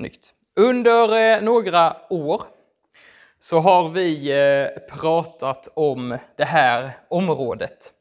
Snyggt. 0.00 0.32
Under 0.56 1.34
eh, 1.36 1.42
några 1.42 1.96
år 2.10 2.42
så 3.38 3.60
har 3.60 3.88
vi 3.88 4.30
eh, 4.30 4.96
pratat 5.00 5.68
om 5.74 6.18
det 6.36 6.44
här 6.44 6.90
området. 7.08 7.92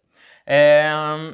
Ehm, 0.46 1.34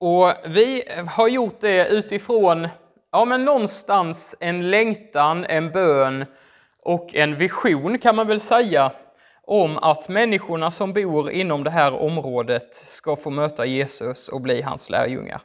och 0.00 0.32
vi 0.44 0.84
har 1.08 1.28
gjort 1.28 1.60
det 1.60 1.88
utifrån 1.88 2.68
ja, 3.12 3.24
men 3.24 3.44
någonstans 3.44 4.34
en 4.40 4.70
längtan, 4.70 5.44
en 5.44 5.70
bön 5.70 6.24
och 6.82 7.14
en 7.14 7.36
vision 7.36 7.98
kan 7.98 8.16
man 8.16 8.26
väl 8.26 8.40
säga 8.40 8.92
om 9.42 9.76
att 9.76 10.08
människorna 10.08 10.70
som 10.70 10.92
bor 10.92 11.30
inom 11.30 11.64
det 11.64 11.70
här 11.70 11.94
området 11.94 12.74
ska 12.74 13.16
få 13.16 13.30
möta 13.30 13.66
Jesus 13.66 14.28
och 14.28 14.40
bli 14.40 14.62
hans 14.62 14.90
lärjungar. 14.90 15.40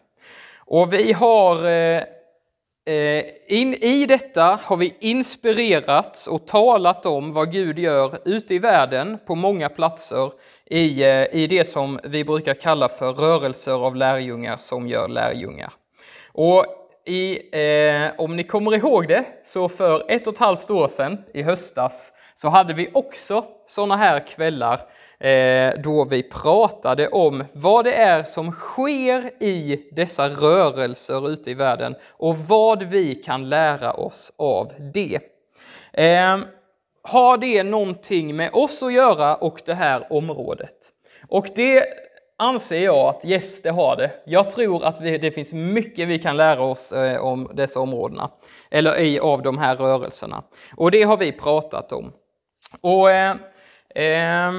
Och 0.58 0.94
vi 0.94 1.14
har 1.14 1.66
eh, 1.66 2.04
Eh, 2.86 3.26
in, 3.48 3.74
I 3.74 4.06
detta 4.06 4.60
har 4.64 4.78
vi 4.78 4.96
inspirerats 5.00 6.28
och 6.28 6.48
talat 6.48 7.06
om 7.06 7.34
vad 7.34 7.52
Gud 7.52 7.80
gör 7.80 8.18
ute 8.26 8.54
i 8.54 8.60
världen 8.60 9.20
på 9.26 9.36
många 9.36 9.70
platser 9.70 10.32
i, 10.66 11.04
eh, 11.04 11.36
i 11.36 11.48
det 11.48 11.66
som 11.66 12.00
vi 12.04 12.24
brukar 12.24 12.54
kalla 12.54 12.90
för 12.90 13.14
rörelser 13.14 13.86
av 13.86 13.96
lärjungar 13.96 14.58
som 14.58 14.88
gör 14.88 15.08
lärjungar. 15.08 15.74
Och 16.28 16.66
i, 17.06 17.40
eh, 17.52 18.12
om 18.18 18.36
ni 18.36 18.44
kommer 18.44 18.76
ihåg 18.76 19.08
det, 19.08 19.26
så 19.46 19.70
för 19.70 20.06
ett 20.12 20.28
och 20.28 20.34
ett 20.34 20.40
halvt 20.40 20.70
år 20.70 20.88
sedan, 20.88 21.24
i 21.34 21.44
höstas, 21.44 22.14
så 22.34 22.50
hade 22.50 22.74
vi 22.74 22.90
också 22.94 23.46
sådana 23.66 23.96
här 23.96 24.28
kvällar 24.28 24.80
Eh, 25.24 25.74
då 25.84 26.04
vi 26.04 26.24
pratade 26.24 27.08
om 27.08 27.44
vad 27.54 27.86
det 27.86 27.94
är 27.94 28.24
som 28.24 28.52
sker 28.52 29.44
i 29.44 29.90
dessa 29.92 30.30
rörelser 30.30 31.30
ute 31.30 31.52
i 31.52 31.54
världen 31.54 31.96
och 32.10 32.38
vad 32.38 32.84
vi 32.84 33.16
kan 33.16 33.50
lära 33.50 33.94
oss 33.94 34.34
av 34.38 34.72
det. 34.94 35.20
Ehm, 35.94 36.46
har 37.02 37.38
det 37.38 37.64
någonting 37.64 38.36
med 38.36 38.50
oss 38.54 38.84
att 38.84 38.94
göra 38.94 39.36
och 39.36 39.62
det 39.66 39.74
här 39.74 40.14
området? 40.14 40.76
Och 41.28 41.48
det 41.56 41.86
anser 42.38 42.84
jag 42.84 43.08
att 43.08 43.26
yes, 43.26 43.62
det 43.62 43.70
har 43.70 43.96
det. 43.96 44.12
Jag 44.26 44.52
tror 44.52 44.86
att 44.86 45.02
vi, 45.02 45.18
det 45.18 45.32
finns 45.32 45.54
mycket 45.54 46.08
vi 46.08 46.20
kan 46.20 46.38
lära 46.38 46.64
oss 46.64 46.92
eh, 46.92 47.22
om 47.22 47.52
dessa 47.54 47.80
områdena, 47.80 48.30
eller 48.72 49.00
i 49.00 49.20
av 49.20 49.42
de 49.42 49.58
här 49.58 49.76
rörelserna. 49.76 50.44
Och 50.78 50.92
det 50.92 51.04
har 51.04 51.18
vi 51.18 51.32
pratat 51.32 51.92
om. 51.92 52.12
Och 52.82 53.12
eh, 53.12 53.36
eh, 53.96 54.52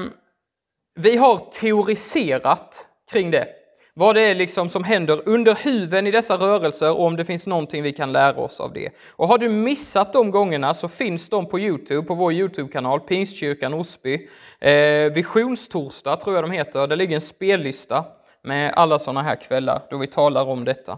vi 0.97 1.17
har 1.17 1.37
teoriserat 1.37 2.87
kring 3.11 3.31
det. 3.31 3.47
Vad 3.93 4.15
det 4.15 4.21
är 4.21 4.35
liksom 4.35 4.69
som 4.69 4.83
händer 4.83 5.21
under 5.25 5.57
huven 5.63 6.07
i 6.07 6.11
dessa 6.11 6.35
rörelser 6.35 6.91
och 6.91 7.05
om 7.05 7.15
det 7.15 7.25
finns 7.25 7.47
någonting 7.47 7.83
vi 7.83 7.91
kan 7.91 8.11
lära 8.11 8.41
oss 8.41 8.59
av 8.59 8.73
det. 8.73 8.89
Och 9.09 9.27
har 9.27 9.37
du 9.37 9.49
missat 9.49 10.13
de 10.13 10.31
gångerna 10.31 10.73
så 10.73 10.87
finns 10.87 11.29
de 11.29 11.49
på 11.49 11.59
Youtube, 11.59 12.07
på 12.07 12.13
vår 12.13 12.33
Youtube-kanal, 12.33 12.99
Pingstkyrkan 12.99 13.73
Osby. 13.73 14.29
Eh, 14.59 15.13
Visionstorsdag 15.13 16.15
tror 16.15 16.35
jag 16.35 16.43
de 16.43 16.51
heter. 16.51 16.87
Det 16.87 16.95
ligger 16.95 17.15
en 17.15 17.21
spellista 17.21 18.05
med 18.41 18.73
alla 18.75 18.99
sådana 18.99 19.21
här 19.21 19.35
kvällar 19.35 19.81
då 19.89 19.97
vi 19.97 20.07
talar 20.07 20.49
om 20.49 20.65
detta. 20.65 20.97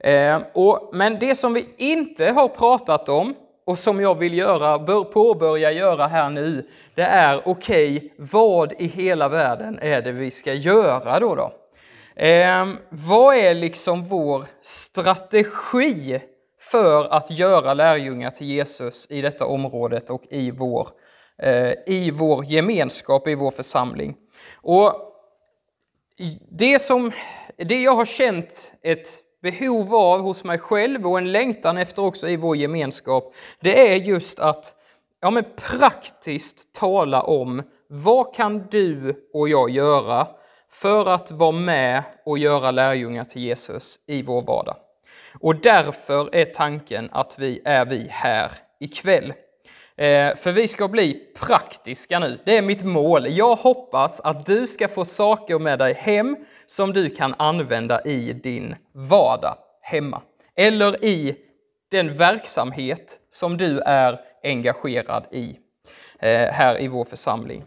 Eh, 0.00 0.42
och, 0.52 0.90
men 0.92 1.18
det 1.18 1.34
som 1.34 1.54
vi 1.54 1.66
inte 1.76 2.30
har 2.30 2.48
pratat 2.48 3.08
om 3.08 3.34
och 3.66 3.78
som 3.78 4.00
jag 4.00 4.18
vill 4.18 4.38
göra, 4.38 4.78
bör 4.78 5.04
påbörja 5.04 5.72
göra 5.72 6.06
här 6.06 6.30
nu, 6.30 6.68
det 6.94 7.02
är 7.02 7.48
okej, 7.48 7.96
okay, 7.96 8.10
vad 8.16 8.72
i 8.78 8.86
hela 8.86 9.28
världen 9.28 9.78
är 9.82 10.02
det 10.02 10.12
vi 10.12 10.30
ska 10.30 10.54
göra 10.54 11.20
då? 11.20 11.34
då? 11.34 11.52
Eh, 12.22 12.66
vad 12.90 13.36
är 13.36 13.54
liksom 13.54 14.02
vår 14.02 14.44
strategi 14.60 16.20
för 16.60 17.04
att 17.04 17.30
göra 17.30 17.74
lärjungar 17.74 18.30
till 18.30 18.46
Jesus 18.46 19.06
i 19.10 19.20
detta 19.20 19.46
området 19.46 20.10
och 20.10 20.22
i 20.30 20.50
vår, 20.50 20.88
eh, 21.38 21.72
i 21.86 22.10
vår 22.10 22.44
gemenskap, 22.44 23.28
i 23.28 23.34
vår 23.34 23.50
församling? 23.50 24.16
Och 24.54 24.92
det, 26.50 26.78
som, 26.78 27.12
det 27.56 27.82
jag 27.82 27.94
har 27.94 28.04
känt 28.04 28.74
ett 28.82 29.08
behov 29.44 29.94
av 29.94 30.20
hos 30.20 30.44
mig 30.44 30.58
själv 30.58 31.06
och 31.06 31.18
en 31.18 31.32
längtan 31.32 31.76
efter 31.76 32.04
också 32.04 32.28
i 32.28 32.36
vår 32.36 32.56
gemenskap, 32.56 33.34
det 33.60 33.92
är 33.92 33.96
just 33.96 34.38
att 34.38 34.76
ja, 35.20 35.30
men 35.30 35.44
praktiskt 35.56 36.74
tala 36.74 37.22
om 37.22 37.62
vad 37.88 38.34
kan 38.34 38.66
du 38.70 39.14
och 39.32 39.48
jag 39.48 39.70
göra 39.70 40.26
för 40.70 41.06
att 41.06 41.30
vara 41.30 41.52
med 41.52 42.02
och 42.24 42.38
göra 42.38 42.70
lärjungar 42.70 43.24
till 43.24 43.42
Jesus 43.42 43.96
i 44.06 44.22
vår 44.22 44.42
vardag. 44.42 44.76
Och 45.40 45.56
därför 45.56 46.34
är 46.34 46.44
tanken 46.44 47.08
att 47.12 47.38
vi 47.38 47.60
är 47.64 47.84
vi 47.84 48.08
här 48.10 48.50
ikväll. 48.80 49.32
Eh, 49.96 50.34
för 50.36 50.52
vi 50.52 50.68
ska 50.68 50.88
bli 50.88 51.20
praktiska 51.40 52.18
nu. 52.18 52.38
Det 52.44 52.56
är 52.56 52.62
mitt 52.62 52.84
mål. 52.84 53.26
Jag 53.30 53.56
hoppas 53.56 54.20
att 54.20 54.46
du 54.46 54.66
ska 54.66 54.88
få 54.88 55.04
saker 55.04 55.58
med 55.58 55.78
dig 55.78 55.94
hem 55.94 56.36
som 56.74 56.92
du 56.92 57.10
kan 57.10 57.34
använda 57.38 58.04
i 58.04 58.32
din 58.32 58.74
vardag 58.92 59.56
hemma. 59.80 60.22
Eller 60.56 61.04
i 61.04 61.36
den 61.90 62.16
verksamhet 62.16 63.18
som 63.30 63.56
du 63.56 63.80
är 63.80 64.20
engagerad 64.42 65.24
i 65.30 65.56
eh, 66.18 66.52
här 66.52 66.82
i 66.82 66.88
vår 66.88 67.04
församling. 67.04 67.64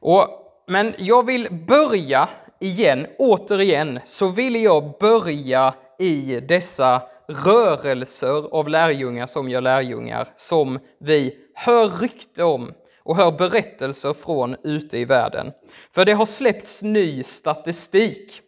Och, 0.00 0.26
men 0.66 0.94
jag 0.98 1.26
vill 1.26 1.48
börja 1.50 2.28
igen, 2.60 3.06
återigen, 3.18 4.00
så 4.04 4.28
vill 4.28 4.62
jag 4.62 4.98
börja 5.00 5.74
i 5.98 6.40
dessa 6.40 7.02
rörelser 7.28 8.54
av 8.54 8.68
lärjungar 8.68 9.26
som 9.26 9.48
gör 9.48 9.60
lärjungar, 9.60 10.28
som 10.36 10.78
vi 10.98 11.36
hör 11.54 11.88
rykte 11.88 12.44
om 12.44 12.72
och 13.04 13.16
hör 13.16 13.32
berättelser 13.32 14.12
från 14.12 14.56
ute 14.64 14.98
i 14.98 15.04
världen. 15.04 15.52
För 15.94 16.04
det 16.04 16.12
har 16.12 16.26
släppts 16.26 16.82
ny 16.82 17.22
statistik 17.22 18.42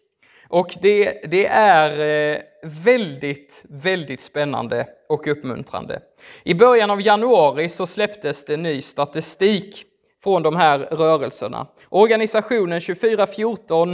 och 0.48 0.76
det, 0.80 1.30
det 1.30 1.46
är 1.46 2.00
eh, 2.00 2.40
väldigt, 2.84 3.64
väldigt 3.68 4.20
spännande 4.20 4.86
och 5.08 5.26
uppmuntrande. 5.26 6.00
I 6.44 6.54
början 6.54 6.90
av 6.90 7.00
januari 7.00 7.68
så 7.68 7.86
släpptes 7.86 8.44
det 8.44 8.56
ny 8.56 8.82
statistik 8.82 9.84
från 10.22 10.42
de 10.42 10.56
här 10.56 10.78
rörelserna. 10.78 11.66
Organisationen 11.88 12.80
2414 12.80 13.90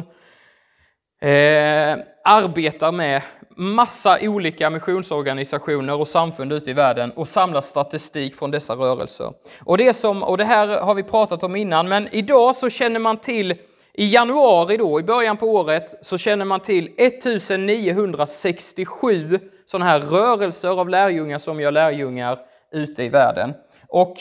eh, 1.21 1.98
arbetar 2.25 2.92
med 2.92 3.22
massa 3.60 4.19
olika 4.22 4.71
missionsorganisationer 4.71 6.00
och 6.00 6.09
samfund 6.09 6.53
ute 6.53 6.71
i 6.71 6.72
världen 6.72 7.10
och 7.10 7.28
samlar 7.28 7.60
statistik 7.60 8.34
från 8.34 8.50
dessa 8.50 8.75
rörelser. 8.75 9.32
Och 9.65 9.78
det, 9.78 9.93
som, 9.93 10.22
och 10.22 10.38
det 10.38 10.44
här 10.44 10.81
har 10.81 10.94
vi 10.94 11.03
pratat 11.03 11.43
om 11.43 11.56
innan, 11.56 11.88
men 11.88 12.09
idag 12.12 12.56
så 12.56 12.71
känner 12.71 13.00
man 13.00 13.16
till 13.16 13.54
i 13.93 14.06
januari 14.06 14.76
då, 14.76 15.00
i 15.00 15.03
början 15.03 15.37
på 15.37 15.47
året, 15.47 15.94
så 16.00 16.19
känner 16.19 16.44
man 16.44 16.60
till 16.60 16.91
1967 16.98 19.38
sådana 19.66 19.91
här 19.91 20.00
rörelser 20.00 20.81
av 20.81 20.88
lärjungar 20.88 21.38
som 21.38 21.60
gör 21.60 21.71
lärjungar 21.71 22.38
ute 22.72 23.03
i 23.03 23.09
världen. 23.09 23.54
Och 23.88 24.15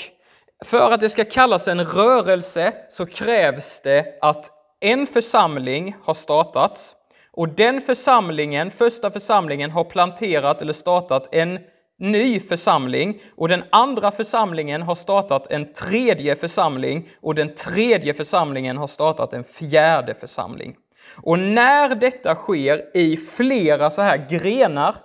för 0.66 0.92
att 0.92 1.02
det 1.02 1.10
ska 1.10 1.26
kallas 1.26 1.68
en 1.68 1.86
rörelse 1.86 2.74
så 2.90 3.06
krävs 3.06 3.82
det 3.82 4.18
att 4.22 4.52
en 4.80 5.08
församling 5.08 5.96
har 6.04 6.14
startats 6.14 6.96
och 7.40 7.50
den 7.50 7.82
församlingen, 7.82 8.72
första 8.72 9.12
församlingen, 9.12 9.72
har 9.72 9.84
planterat 9.84 10.62
eller 10.62 10.74
startat 10.74 11.30
en 11.32 11.60
ny 12.00 12.40
församling 12.40 13.22
och 13.36 13.48
den 13.48 13.64
andra 13.70 14.12
församlingen 14.12 14.82
har 14.82 14.96
startat 14.96 15.52
en 15.52 15.74
tredje 15.74 16.36
församling 16.36 17.10
och 17.22 17.36
den 17.36 17.56
tredje 17.56 18.14
församlingen 18.14 18.78
har 18.78 18.88
startat 18.88 19.34
en 19.34 19.44
fjärde 19.44 20.14
församling. 20.14 20.76
Och 21.24 21.40
när 21.40 21.96
detta 21.96 22.36
sker 22.36 22.98
i 22.98 23.18
flera 23.18 23.90
så 23.90 24.02
här 24.02 24.28
grenar, 24.30 24.96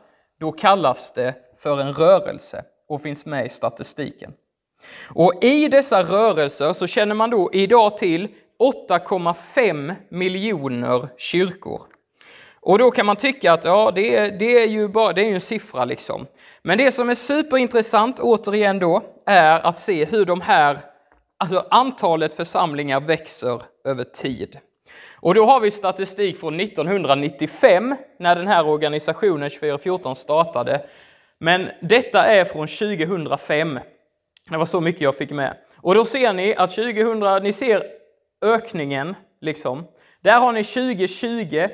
då 0.41 0.53
kallas 0.53 1.13
det 1.13 1.35
för 1.59 1.81
en 1.81 1.93
rörelse 1.93 2.65
och 2.89 3.03
finns 3.03 3.27
med 3.27 3.47
i 3.47 3.49
statistiken. 3.49 4.33
Och 5.15 5.45
i 5.45 5.69
dessa 5.69 6.03
rörelser 6.03 6.73
så 6.73 6.87
känner 6.87 7.15
man 7.15 7.31
då 7.31 7.51
idag 7.53 7.99
till 7.99 8.29
8,5 8.91 9.95
miljoner 10.09 11.09
kyrkor. 11.17 11.94
Och 12.65 12.79
då 12.79 12.91
kan 12.91 13.07
man 13.07 13.17
tycka 13.17 13.53
att 13.53 13.65
ja, 13.65 13.93
det, 13.95 14.31
det 14.31 14.63
är 14.63 14.67
ju 14.67 14.89
bara, 14.89 15.13
det 15.13 15.23
är 15.31 15.35
en 15.35 15.41
siffra 15.41 15.85
liksom. 15.85 16.27
Men 16.63 16.79
det 16.79 16.93
som 16.93 17.11
är 17.11 17.15
superintressant 17.15 18.21
återigen 18.21 18.79
då 18.79 19.03
är 19.27 19.67
att 19.67 19.79
se 19.79 20.05
hur 20.05 20.25
de 20.25 20.41
här, 20.41 20.79
alltså 21.39 21.67
antalet 21.71 22.33
församlingar 22.33 23.01
växer 23.01 23.63
över 23.85 24.05
tid. 24.05 24.59
Och 25.17 25.35
då 25.35 25.45
har 25.45 25.61
vi 25.61 25.71
statistik 25.71 26.41
från 26.41 26.61
1995 26.61 27.97
när 28.19 28.37
den 28.37 28.47
här 28.47 28.67
organisationen 28.69 29.51
2414 29.51 30.17
startade. 30.17 30.87
Men 31.39 31.69
detta 31.83 32.25
är 32.25 32.45
från 32.45 32.67
2005. 32.67 33.79
Det 34.51 34.57
var 34.57 34.65
så 34.65 34.81
mycket 34.81 35.01
jag 35.01 35.17
fick 35.17 35.31
med. 35.31 35.57
Och 35.77 35.95
då 35.95 36.05
ser 36.05 36.33
ni 36.33 36.55
att 36.55 36.75
2000, 36.75 37.43
ni 37.43 37.53
ser 37.53 37.83
ökningen 38.45 39.15
liksom. 39.41 39.85
Där 40.23 40.39
har 40.41 40.53
ni 40.53 40.65
2020 40.65 41.69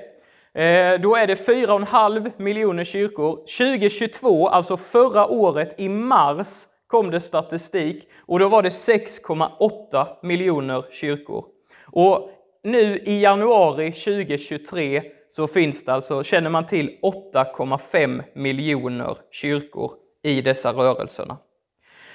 Eh, 0.54 1.00
då 1.00 1.16
är 1.16 1.26
det 1.26 1.34
4,5 1.34 2.32
miljoner 2.36 2.84
kyrkor. 2.84 3.36
2022, 3.36 4.48
alltså 4.48 4.76
förra 4.76 5.26
året 5.26 5.80
i 5.80 5.88
mars, 5.88 6.66
kom 6.86 7.10
det 7.10 7.20
statistik 7.20 8.08
och 8.26 8.38
då 8.38 8.48
var 8.48 8.62
det 8.62 8.68
6,8 8.68 10.06
miljoner 10.22 10.84
kyrkor. 10.90 11.44
Och 11.84 12.30
nu 12.64 12.96
i 12.96 13.20
januari 13.20 13.92
2023 13.92 15.02
så 15.28 15.46
finns 15.46 15.84
det 15.84 15.92
alltså, 15.92 16.22
känner 16.22 16.50
man 16.50 16.66
till, 16.66 16.98
8,5 17.34 18.22
miljoner 18.34 19.16
kyrkor 19.30 19.90
i 20.22 20.40
dessa 20.40 20.72
rörelserna. 20.72 21.36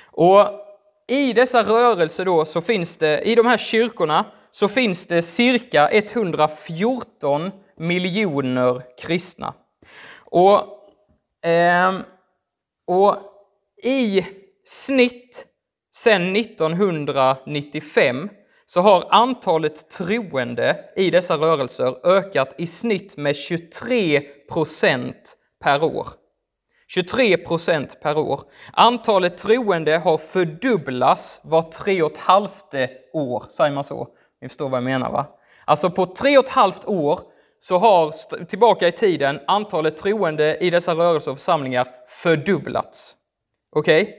Och 0.05 0.49
i 1.07 1.33
dessa 1.33 1.63
rörelser 1.63 2.25
då 2.25 2.45
så 2.45 2.61
finns 2.61 2.97
det, 2.97 3.21
i 3.21 3.35
de 3.35 3.45
här 3.45 3.57
kyrkorna, 3.57 4.25
så 4.51 4.67
finns 4.67 5.07
det 5.07 5.21
cirka 5.21 5.89
114 5.89 7.51
miljoner 7.77 8.81
kristna. 9.01 9.54
Och, 10.19 10.60
eh, 11.50 12.00
och 12.88 13.16
i 13.83 14.25
snitt 14.66 15.48
sedan 15.95 16.33
1995 16.33 18.30
så 18.66 18.81
har 18.81 19.07
antalet 19.10 19.89
troende 19.89 20.80
i 20.95 21.10
dessa 21.10 21.38
rörelser 21.38 22.07
ökat 22.07 22.56
i 22.57 22.68
snitt 22.68 23.18
med 23.18 23.36
23 23.36 24.21
procent 24.51 25.38
per 25.63 25.83
år. 25.83 26.07
23 26.88 27.38
procent 27.38 28.00
per 28.01 28.18
år. 28.18 28.42
Antalet 28.74 29.38
troende 29.38 29.98
har 29.98 30.18
fördubblats 30.18 31.42
var 31.44 31.62
tre 31.62 32.01
och 32.01 32.12
ett 32.12 32.18
halvt 32.18 32.74
år, 33.13 33.44
säger 33.50 33.74
man 33.74 33.83
så? 33.83 34.07
Ni 34.42 34.48
förstår 34.48 34.69
vad 34.69 34.78
jag 34.78 34.83
menar 34.83 35.12
va? 35.12 35.25
Alltså 35.66 35.89
på 35.89 36.06
tre 36.06 36.38
och 36.38 36.44
ett 36.44 36.50
halvt 36.50 36.86
år 36.86 37.19
så 37.67 37.77
har, 37.77 38.12
tillbaka 38.45 38.88
i 38.88 38.91
tiden, 38.91 39.39
antalet 39.47 39.97
troende 39.97 40.57
i 40.57 40.69
dessa 40.69 40.94
rörelser 40.94 41.31
och 41.31 41.38
församlingar 41.38 41.88
fördubblats. 42.07 43.15
Okej? 43.75 44.01
Okay? 44.01 44.13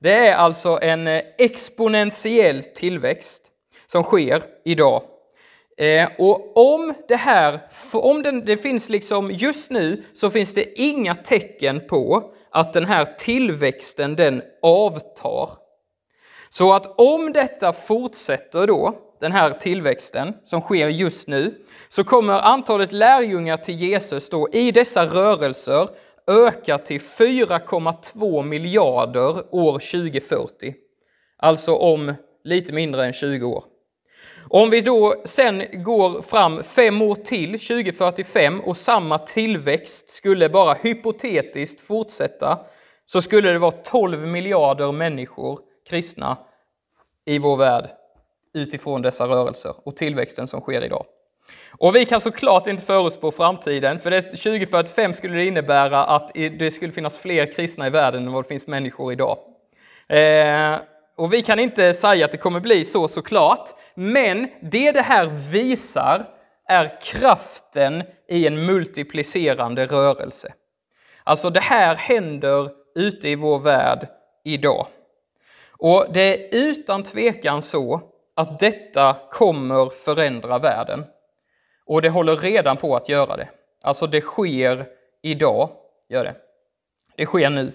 Det 0.00 0.28
är 0.28 0.34
alltså 0.34 0.78
en 0.82 1.06
eh, 1.06 1.22
exponentiell 1.38 2.62
tillväxt 2.62 3.42
som 3.86 4.02
sker 4.02 4.42
idag. 4.64 5.02
Eh, 5.78 6.08
och 6.18 6.56
om 6.74 6.94
det 7.08 7.16
här, 7.16 7.60
om 7.94 8.22
den, 8.22 8.44
det 8.44 8.56
finns 8.56 8.88
liksom, 8.88 9.30
just 9.30 9.70
nu 9.70 10.04
så 10.14 10.30
finns 10.30 10.54
det 10.54 10.80
inga 10.80 11.14
tecken 11.14 11.86
på 11.88 12.32
att 12.50 12.72
den 12.72 12.84
här 12.84 13.04
tillväxten 13.18 14.16
den 14.16 14.42
avtar. 14.62 15.50
Så 16.50 16.72
att 16.72 17.00
om 17.00 17.32
detta 17.32 17.72
fortsätter 17.72 18.66
då, 18.66 18.94
den 19.22 19.32
här 19.32 19.52
tillväxten 19.52 20.34
som 20.44 20.60
sker 20.60 20.88
just 20.88 21.28
nu, 21.28 21.54
så 21.88 22.04
kommer 22.04 22.32
antalet 22.32 22.92
lärjungar 22.92 23.56
till 23.56 23.74
Jesus 23.74 24.28
då 24.28 24.48
i 24.52 24.70
dessa 24.70 25.06
rörelser 25.06 25.88
öka 26.26 26.78
till 26.78 27.00
4,2 27.00 28.42
miljarder 28.42 29.54
år 29.54 29.72
2040. 29.72 30.74
Alltså 31.38 31.74
om 31.74 32.14
lite 32.44 32.72
mindre 32.72 33.06
än 33.06 33.12
20 33.12 33.46
år. 33.46 33.64
Om 34.48 34.70
vi 34.70 34.80
då 34.80 35.22
sen 35.24 35.62
går 35.72 36.22
fram 36.22 36.62
fem 36.62 37.02
år 37.02 37.14
till, 37.14 37.50
2045, 37.50 38.60
och 38.60 38.76
samma 38.76 39.18
tillväxt 39.18 40.08
skulle 40.08 40.48
bara 40.48 40.74
hypotetiskt 40.74 41.80
fortsätta, 41.80 42.58
så 43.04 43.22
skulle 43.22 43.52
det 43.52 43.58
vara 43.58 43.70
12 43.70 44.26
miljarder 44.26 44.92
människor, 44.92 45.58
kristna, 45.88 46.36
i 47.26 47.38
vår 47.38 47.56
värld 47.56 48.01
utifrån 48.54 49.02
dessa 49.02 49.26
rörelser 49.26 49.74
och 49.84 49.96
tillväxten 49.96 50.46
som 50.46 50.60
sker 50.60 50.84
idag. 50.84 51.04
Och 51.78 51.96
vi 51.96 52.04
kan 52.04 52.20
såklart 52.20 52.66
inte 52.66 52.82
förutspå 52.84 53.30
framtiden, 53.30 53.98
för 53.98 54.20
2045 54.20 55.14
skulle 55.14 55.34
det 55.34 55.44
innebära 55.44 56.04
att 56.04 56.30
det 56.34 56.70
skulle 56.70 56.92
finnas 56.92 57.20
fler 57.20 57.52
kristna 57.52 57.86
i 57.86 57.90
världen 57.90 58.26
än 58.26 58.32
vad 58.32 58.44
det 58.44 58.48
finns 58.48 58.66
människor 58.66 59.12
idag. 59.12 59.38
Eh, 60.08 60.76
och 61.16 61.32
vi 61.32 61.42
kan 61.42 61.58
inte 61.58 61.92
säga 61.92 62.24
att 62.24 62.32
det 62.32 62.38
kommer 62.38 62.60
bli 62.60 62.84
så 62.84 63.08
såklart, 63.08 63.68
men 63.94 64.48
det 64.62 64.92
det 64.92 65.02
här 65.02 65.26
visar 65.52 66.24
är 66.68 67.00
kraften 67.00 68.02
i 68.28 68.46
en 68.46 68.66
multiplicerande 68.66 69.86
rörelse. 69.86 70.52
Alltså 71.24 71.50
det 71.50 71.60
här 71.60 71.94
händer 71.94 72.70
ute 72.94 73.28
i 73.28 73.34
vår 73.34 73.58
värld 73.58 74.08
idag. 74.44 74.86
Och 75.78 76.06
det 76.12 76.54
är 76.54 76.58
utan 76.58 77.02
tvekan 77.02 77.62
så 77.62 78.00
att 78.36 78.58
detta 78.58 79.16
kommer 79.30 79.90
förändra 79.90 80.58
världen. 80.58 81.04
Och 81.86 82.02
det 82.02 82.08
håller 82.08 82.36
redan 82.36 82.76
på 82.76 82.96
att 82.96 83.08
göra 83.08 83.36
det. 83.36 83.48
Alltså 83.84 84.06
det 84.06 84.20
sker 84.20 84.86
idag, 85.22 85.70
gör 86.08 86.24
det. 86.24 86.34
Det 87.16 87.26
sker 87.26 87.50
nu. 87.50 87.72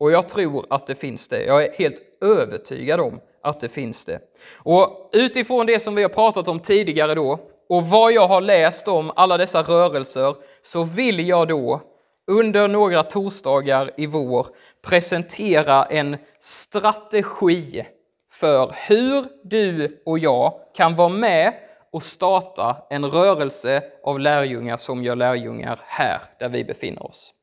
Och 0.00 0.12
jag 0.12 0.28
tror 0.28 0.66
att 0.70 0.86
det 0.86 0.94
finns 0.94 1.28
det. 1.28 1.44
Jag 1.44 1.64
är 1.64 1.72
helt 1.72 2.02
övertygad 2.24 3.00
om 3.00 3.20
att 3.42 3.60
det 3.60 3.68
finns 3.68 4.04
det. 4.04 4.20
Och 4.56 5.10
utifrån 5.12 5.66
det 5.66 5.80
som 5.80 5.94
vi 5.94 6.02
har 6.02 6.08
pratat 6.08 6.48
om 6.48 6.60
tidigare 6.60 7.14
då, 7.14 7.38
och 7.68 7.86
vad 7.86 8.12
jag 8.12 8.28
har 8.28 8.40
läst 8.40 8.88
om 8.88 9.12
alla 9.16 9.38
dessa 9.38 9.62
rörelser, 9.62 10.34
så 10.62 10.84
vill 10.84 11.28
jag 11.28 11.48
då 11.48 11.82
under 12.30 12.68
några 12.68 13.02
torsdagar 13.02 13.90
i 13.96 14.06
vår 14.06 14.46
presentera 14.82 15.84
en 15.84 16.16
strategi 16.40 17.86
för 18.32 18.74
hur 18.88 19.24
du 19.42 20.02
och 20.06 20.18
jag 20.18 20.54
kan 20.74 20.96
vara 20.96 21.08
med 21.08 21.54
och 21.92 22.02
starta 22.02 22.76
en 22.90 23.04
rörelse 23.04 23.82
av 24.04 24.20
lärjungar 24.20 24.76
som 24.76 25.04
gör 25.04 25.16
lärjungar 25.16 25.80
här 25.86 26.20
där 26.38 26.48
vi 26.48 26.64
befinner 26.64 27.06
oss. 27.06 27.34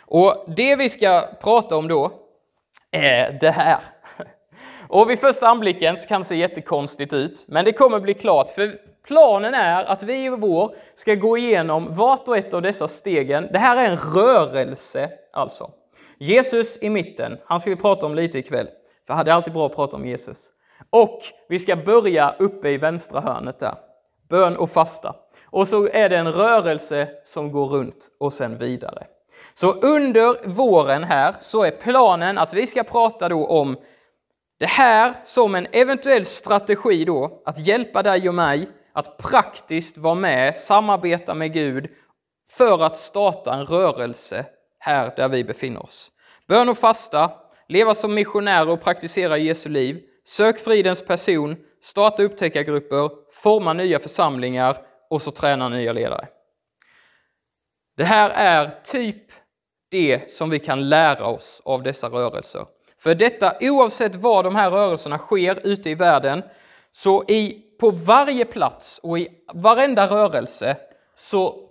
Och 0.00 0.44
Det 0.56 0.76
vi 0.76 0.88
ska 0.88 1.28
prata 1.42 1.76
om 1.76 1.88
då 1.88 2.12
är 2.90 3.38
det 3.40 3.50
här. 3.50 3.78
Och 4.88 5.10
vid 5.10 5.18
första 5.18 5.48
anblicken 5.48 5.96
så 5.96 6.08
kan 6.08 6.20
det 6.20 6.26
se 6.26 6.36
jättekonstigt 6.36 7.12
ut, 7.12 7.44
men 7.48 7.64
det 7.64 7.72
kommer 7.72 8.00
bli 8.00 8.14
klart. 8.14 8.48
För 8.48 8.78
Planen 9.06 9.54
är 9.54 9.84
att 9.84 10.02
vi 10.02 10.24
i 10.24 10.28
vår 10.28 10.74
ska 10.94 11.14
gå 11.14 11.38
igenom 11.38 11.94
vart 11.94 12.28
och 12.28 12.36
ett 12.36 12.54
av 12.54 12.62
dessa 12.62 12.88
stegen. 12.88 13.48
Det 13.52 13.58
här 13.58 13.76
är 13.76 13.90
en 13.90 13.98
rörelse 13.98 15.10
alltså. 15.32 15.70
Jesus 16.18 16.78
i 16.82 16.90
mitten, 16.90 17.38
han 17.44 17.60
ska 17.60 17.70
vi 17.70 17.76
prata 17.76 18.06
om 18.06 18.14
lite 18.14 18.38
ikväll. 18.38 18.68
För 19.06 19.24
det 19.24 19.30
är 19.30 19.34
alltid 19.34 19.52
bra 19.52 19.66
att 19.66 19.74
prata 19.74 19.96
om 19.96 20.06
Jesus. 20.06 20.50
Och 20.90 21.20
vi 21.48 21.58
ska 21.58 21.76
börja 21.76 22.34
uppe 22.38 22.68
i 22.68 22.78
vänstra 22.78 23.20
hörnet 23.20 23.58
där. 23.58 23.74
bön 24.28 24.56
och 24.56 24.70
fasta. 24.70 25.14
Och 25.44 25.68
så 25.68 25.88
är 25.88 26.08
det 26.08 26.16
en 26.16 26.32
rörelse 26.32 27.08
som 27.24 27.52
går 27.52 27.66
runt 27.66 28.08
och 28.20 28.32
sen 28.32 28.56
vidare. 28.56 29.06
Så 29.54 29.72
under 29.72 30.48
våren 30.48 31.04
här 31.04 31.34
så 31.40 31.64
är 31.64 31.70
planen 31.70 32.38
att 32.38 32.54
vi 32.54 32.66
ska 32.66 32.82
prata 32.82 33.28
då 33.28 33.46
om 33.46 33.76
det 34.58 34.66
här 34.66 35.14
som 35.24 35.54
en 35.54 35.66
eventuell 35.72 36.24
strategi 36.24 37.04
då, 37.04 37.42
att 37.44 37.66
hjälpa 37.66 38.02
dig 38.02 38.28
och 38.28 38.34
mig 38.34 38.68
att 38.94 39.16
praktiskt 39.16 39.98
vara 39.98 40.14
med, 40.14 40.56
samarbeta 40.56 41.34
med 41.34 41.52
Gud 41.52 41.90
för 42.50 42.82
att 42.82 42.96
starta 42.96 43.54
en 43.54 43.66
rörelse 43.66 44.46
här 44.78 45.16
där 45.16 45.28
vi 45.28 45.44
befinner 45.44 45.82
oss. 45.82 46.10
Bön 46.48 46.68
och 46.68 46.78
fasta, 46.78 47.30
leva 47.68 47.94
som 47.94 48.14
missionärer 48.14 48.68
och 48.68 48.82
praktisera 48.82 49.38
Jesu 49.38 49.68
liv, 49.68 50.02
sök 50.24 50.58
fridens 50.58 51.02
person, 51.02 51.56
starta 51.82 52.22
upptäckargrupper, 52.22 53.10
forma 53.32 53.72
nya 53.72 53.98
församlingar 53.98 54.76
och 55.10 55.22
så 55.22 55.30
träna 55.30 55.68
nya 55.68 55.92
ledare. 55.92 56.28
Det 57.96 58.04
här 58.04 58.30
är 58.30 58.70
typ 58.84 59.22
det 59.90 60.32
som 60.32 60.50
vi 60.50 60.58
kan 60.58 60.88
lära 60.88 61.26
oss 61.26 61.62
av 61.64 61.82
dessa 61.82 62.08
rörelser. 62.08 62.66
För 62.98 63.14
detta, 63.14 63.52
oavsett 63.60 64.14
var 64.14 64.42
de 64.42 64.54
här 64.56 64.70
rörelserna 64.70 65.18
sker 65.18 65.60
ute 65.66 65.90
i 65.90 65.94
världen, 65.94 66.42
så 66.90 67.24
i, 67.28 67.63
på 67.78 67.90
varje 67.90 68.44
plats 68.44 68.98
och 69.02 69.18
i 69.18 69.28
varenda 69.54 70.06
rörelse 70.06 70.76
så 71.14 71.70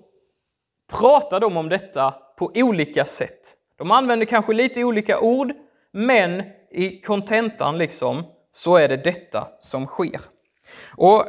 pratar 0.91 1.39
de 1.39 1.57
om 1.57 1.69
detta 1.69 2.11
på 2.37 2.51
olika 2.55 3.05
sätt. 3.05 3.55
De 3.77 3.91
använder 3.91 4.25
kanske 4.25 4.53
lite 4.53 4.83
olika 4.83 5.19
ord, 5.19 5.53
men 5.91 6.43
i 6.71 7.01
kontentan 7.01 7.77
liksom 7.77 8.23
så 8.51 8.75
är 8.75 8.87
det 8.87 8.97
detta 8.97 9.47
som 9.59 9.85
sker. 9.85 10.21
Och 10.97 11.25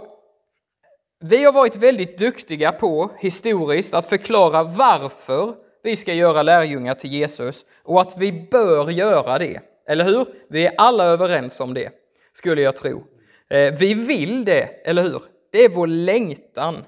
vi 1.21 1.45
har 1.45 1.53
varit 1.53 1.77
väldigt 1.77 2.19
duktiga 2.19 2.73
på 2.73 3.11
historiskt 3.19 3.95
att 3.95 4.07
förklara 4.07 4.63
varför 4.63 5.55
vi 5.83 5.97
ska 5.97 6.15
göra 6.15 6.43
lärjungar 6.43 6.95
till 6.95 7.13
Jesus 7.13 7.65
och 7.83 8.01
att 8.01 8.19
vi 8.19 8.49
bör 8.51 8.91
göra 8.91 9.39
det. 9.39 9.61
Eller 9.89 10.05
hur? 10.05 10.27
Vi 10.49 10.67
är 10.67 10.75
alla 10.79 11.05
överens 11.05 11.61
om 11.61 11.75
det, 11.75 11.91
skulle 12.33 12.63
jag 12.63 12.77
tro. 12.77 13.05
Eh, 13.51 13.75
vi 13.79 13.95
vill 13.95 14.45
det, 14.45 14.63
eller 14.85 15.03
hur? 15.03 15.23
Det 15.53 15.65
är 15.65 15.69
vår 15.69 15.87
längtan. 15.87 16.85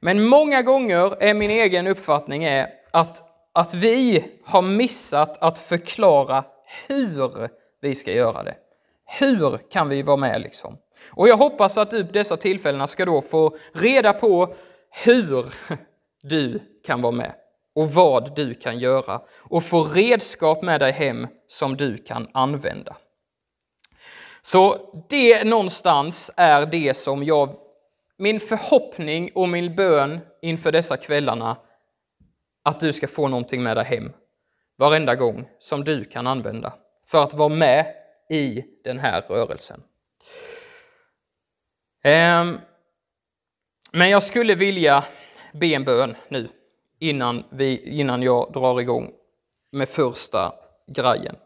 Men 0.00 0.24
många 0.24 0.62
gånger 0.62 1.22
är 1.22 1.34
min 1.34 1.50
egen 1.50 1.86
uppfattning 1.86 2.44
är 2.44 2.68
att, 2.90 3.22
att 3.52 3.74
vi 3.74 4.24
har 4.44 4.62
missat 4.62 5.42
att 5.42 5.58
förklara 5.58 6.44
hur 6.88 7.48
vi 7.80 7.94
ska 7.94 8.12
göra 8.12 8.42
det. 8.42 8.54
Hur 9.18 9.70
kan 9.70 9.88
vi 9.88 10.02
vara 10.02 10.16
med 10.16 10.40
liksom? 10.40 10.76
Och 11.10 11.28
jag 11.28 11.36
hoppas 11.36 11.78
att 11.78 11.90
du 11.90 12.04
på 12.04 12.12
dessa 12.12 12.36
tillfällena 12.36 12.86
ska 12.86 13.04
då 13.04 13.22
få 13.22 13.56
reda 13.72 14.12
på 14.12 14.54
hur 15.04 15.46
du 16.22 16.60
kan 16.86 17.02
vara 17.02 17.12
med 17.12 17.34
och 17.74 17.90
vad 17.90 18.36
du 18.36 18.54
kan 18.54 18.78
göra 18.78 19.20
och 19.38 19.64
få 19.64 19.84
redskap 19.84 20.62
med 20.62 20.80
dig 20.80 20.92
hem 20.92 21.26
som 21.46 21.76
du 21.76 21.96
kan 21.96 22.28
använda. 22.34 22.96
Så 24.50 24.90
det 25.08 25.44
någonstans 25.44 26.30
är 26.36 26.66
det 26.66 26.94
som 26.94 27.24
jag, 27.24 27.50
min 28.18 28.40
förhoppning 28.40 29.30
och 29.34 29.48
min 29.48 29.76
bön 29.76 30.20
inför 30.42 30.72
dessa 30.72 30.96
kvällarna, 30.96 31.56
att 32.64 32.80
du 32.80 32.92
ska 32.92 33.08
få 33.08 33.28
någonting 33.28 33.62
med 33.62 33.76
dig 33.76 33.84
hem 33.84 34.12
varenda 34.78 35.14
gång 35.14 35.48
som 35.58 35.84
du 35.84 36.04
kan 36.04 36.26
använda 36.26 36.72
för 37.06 37.22
att 37.22 37.34
vara 37.34 37.48
med 37.48 37.94
i 38.30 38.64
den 38.84 38.98
här 38.98 39.22
rörelsen. 39.28 39.82
Ehm, 42.04 42.58
men 43.92 44.10
jag 44.10 44.22
skulle 44.22 44.54
vilja 44.54 45.04
be 45.52 45.66
en 45.66 45.84
bön 45.84 46.16
nu 46.28 46.48
innan, 46.98 47.44
vi, 47.50 47.98
innan 48.00 48.22
jag 48.22 48.52
drar 48.52 48.80
igång 48.80 49.10
med 49.72 49.88
första 49.88 50.52
grejen. 50.86 51.36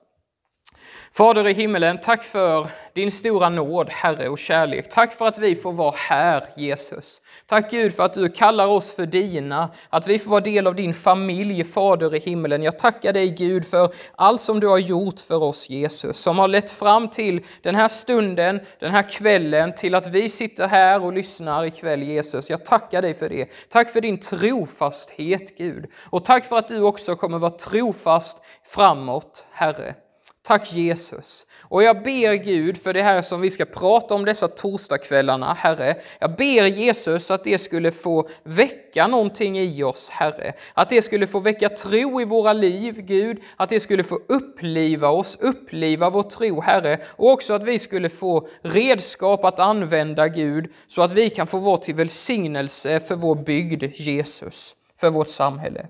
Fader 1.14 1.48
i 1.48 1.52
himmelen, 1.52 1.98
tack 1.98 2.24
för 2.24 2.66
din 2.94 3.10
stora 3.10 3.48
nåd, 3.48 3.88
Herre, 3.90 4.28
och 4.28 4.38
kärlek. 4.38 4.88
Tack 4.88 5.12
för 5.12 5.26
att 5.26 5.38
vi 5.38 5.56
får 5.56 5.72
vara 5.72 5.94
här, 5.96 6.44
Jesus. 6.56 7.22
Tack 7.46 7.70
Gud 7.70 7.94
för 7.94 8.02
att 8.02 8.14
du 8.14 8.28
kallar 8.28 8.66
oss 8.66 8.92
för 8.92 9.06
dina, 9.06 9.70
att 9.90 10.06
vi 10.08 10.18
får 10.18 10.30
vara 10.30 10.40
del 10.40 10.66
av 10.66 10.74
din 10.74 10.94
familj, 10.94 11.64
Fader 11.64 12.14
i 12.14 12.18
himmelen. 12.18 12.62
Jag 12.62 12.78
tackar 12.78 13.12
dig 13.12 13.30
Gud 13.30 13.64
för 13.64 13.94
allt 14.14 14.40
som 14.40 14.60
du 14.60 14.68
har 14.68 14.78
gjort 14.78 15.20
för 15.20 15.42
oss, 15.42 15.70
Jesus, 15.70 16.18
som 16.18 16.38
har 16.38 16.48
lett 16.48 16.70
fram 16.70 17.08
till 17.08 17.44
den 17.62 17.74
här 17.74 17.88
stunden, 17.88 18.60
den 18.80 18.90
här 18.90 19.10
kvällen, 19.10 19.74
till 19.74 19.94
att 19.94 20.06
vi 20.06 20.28
sitter 20.28 20.68
här 20.68 21.04
och 21.04 21.12
lyssnar 21.12 21.64
ikväll, 21.64 22.02
Jesus. 22.02 22.50
Jag 22.50 22.64
tackar 22.64 23.02
dig 23.02 23.14
för 23.14 23.28
det. 23.28 23.48
Tack 23.68 23.90
för 23.90 24.00
din 24.00 24.20
trofasthet, 24.20 25.58
Gud. 25.58 25.86
Och 25.96 26.24
tack 26.24 26.44
för 26.44 26.58
att 26.58 26.68
du 26.68 26.80
också 26.80 27.16
kommer 27.16 27.38
vara 27.38 27.50
trofast 27.50 28.42
framåt, 28.64 29.46
Herre. 29.52 29.94
Tack 30.44 30.72
Jesus. 30.72 31.46
Och 31.60 31.82
jag 31.82 32.02
ber 32.02 32.34
Gud 32.34 32.78
för 32.78 32.92
det 32.92 33.02
här 33.02 33.22
som 33.22 33.40
vi 33.40 33.50
ska 33.50 33.64
prata 33.64 34.14
om 34.14 34.24
dessa 34.24 34.48
torsdagskvällarna, 34.48 35.54
Herre. 35.54 35.96
Jag 36.18 36.36
ber 36.36 36.66
Jesus 36.66 37.30
att 37.30 37.44
det 37.44 37.58
skulle 37.58 37.92
få 37.92 38.28
väcka 38.42 39.06
någonting 39.06 39.58
i 39.58 39.82
oss, 39.82 40.10
Herre. 40.10 40.52
Att 40.74 40.88
det 40.88 41.02
skulle 41.02 41.26
få 41.26 41.40
väcka 41.40 41.68
tro 41.68 42.20
i 42.20 42.24
våra 42.24 42.52
liv, 42.52 43.00
Gud. 43.00 43.38
Att 43.56 43.68
det 43.68 43.80
skulle 43.80 44.04
få 44.04 44.20
uppliva 44.28 45.08
oss, 45.08 45.38
uppliva 45.40 46.10
vår 46.10 46.22
tro, 46.22 46.60
Herre. 46.60 46.98
Och 47.06 47.30
också 47.30 47.54
att 47.54 47.64
vi 47.64 47.78
skulle 47.78 48.08
få 48.08 48.48
redskap 48.62 49.44
att 49.44 49.58
använda, 49.58 50.28
Gud, 50.28 50.72
så 50.86 51.02
att 51.02 51.12
vi 51.12 51.30
kan 51.30 51.46
få 51.46 51.58
vara 51.58 51.76
till 51.76 51.94
välsignelse 51.94 53.00
för 53.00 53.14
vår 53.14 53.34
bygd, 53.34 53.84
Jesus, 53.94 54.74
för 55.00 55.10
vårt 55.10 55.28
samhälle. 55.28 55.86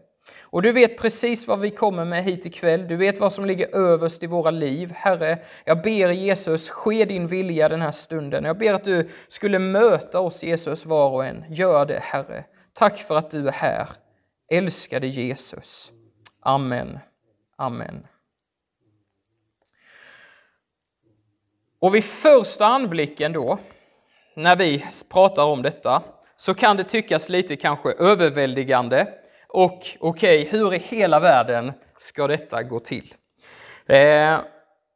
Och 0.52 0.62
du 0.62 0.72
vet 0.72 0.98
precis 0.98 1.46
vad 1.46 1.60
vi 1.60 1.70
kommer 1.70 2.04
med 2.04 2.24
hit 2.24 2.46
ikväll. 2.46 2.88
Du 2.88 2.96
vet 2.96 3.20
vad 3.20 3.32
som 3.32 3.44
ligger 3.44 3.76
överst 3.76 4.22
i 4.22 4.26
våra 4.26 4.50
liv. 4.50 4.92
Herre, 4.96 5.38
jag 5.64 5.82
ber 5.82 6.10
Jesus, 6.10 6.70
ske 6.70 7.04
din 7.04 7.26
vilja 7.26 7.68
den 7.68 7.82
här 7.82 7.90
stunden. 7.90 8.44
Jag 8.44 8.58
ber 8.58 8.74
att 8.74 8.84
du 8.84 9.08
skulle 9.28 9.58
möta 9.58 10.20
oss 10.20 10.42
Jesus 10.42 10.86
var 10.86 11.10
och 11.10 11.24
en. 11.24 11.44
Gör 11.48 11.86
det 11.86 11.98
Herre. 12.02 12.44
Tack 12.72 12.98
för 12.98 13.16
att 13.16 13.30
du 13.30 13.48
är 13.48 13.52
här. 13.52 13.88
Älskade 14.50 15.06
Jesus. 15.06 15.92
Amen. 16.40 16.98
Amen. 17.56 18.06
Och 21.78 21.94
vid 21.94 22.04
första 22.04 22.66
anblicken 22.66 23.32
då, 23.32 23.58
när 24.36 24.56
vi 24.56 24.84
pratar 25.08 25.44
om 25.44 25.62
detta, 25.62 26.02
så 26.36 26.54
kan 26.54 26.76
det 26.76 26.84
tyckas 26.84 27.28
lite 27.28 27.56
kanske 27.56 27.92
överväldigande 27.92 29.21
och 29.52 29.78
okej, 30.00 30.40
okay, 30.40 30.44
hur 30.44 30.74
i 30.74 30.78
hela 30.78 31.20
världen 31.20 31.72
ska 31.98 32.26
detta 32.26 32.62
gå 32.62 32.80
till? 32.80 33.14
Eh, 33.86 34.38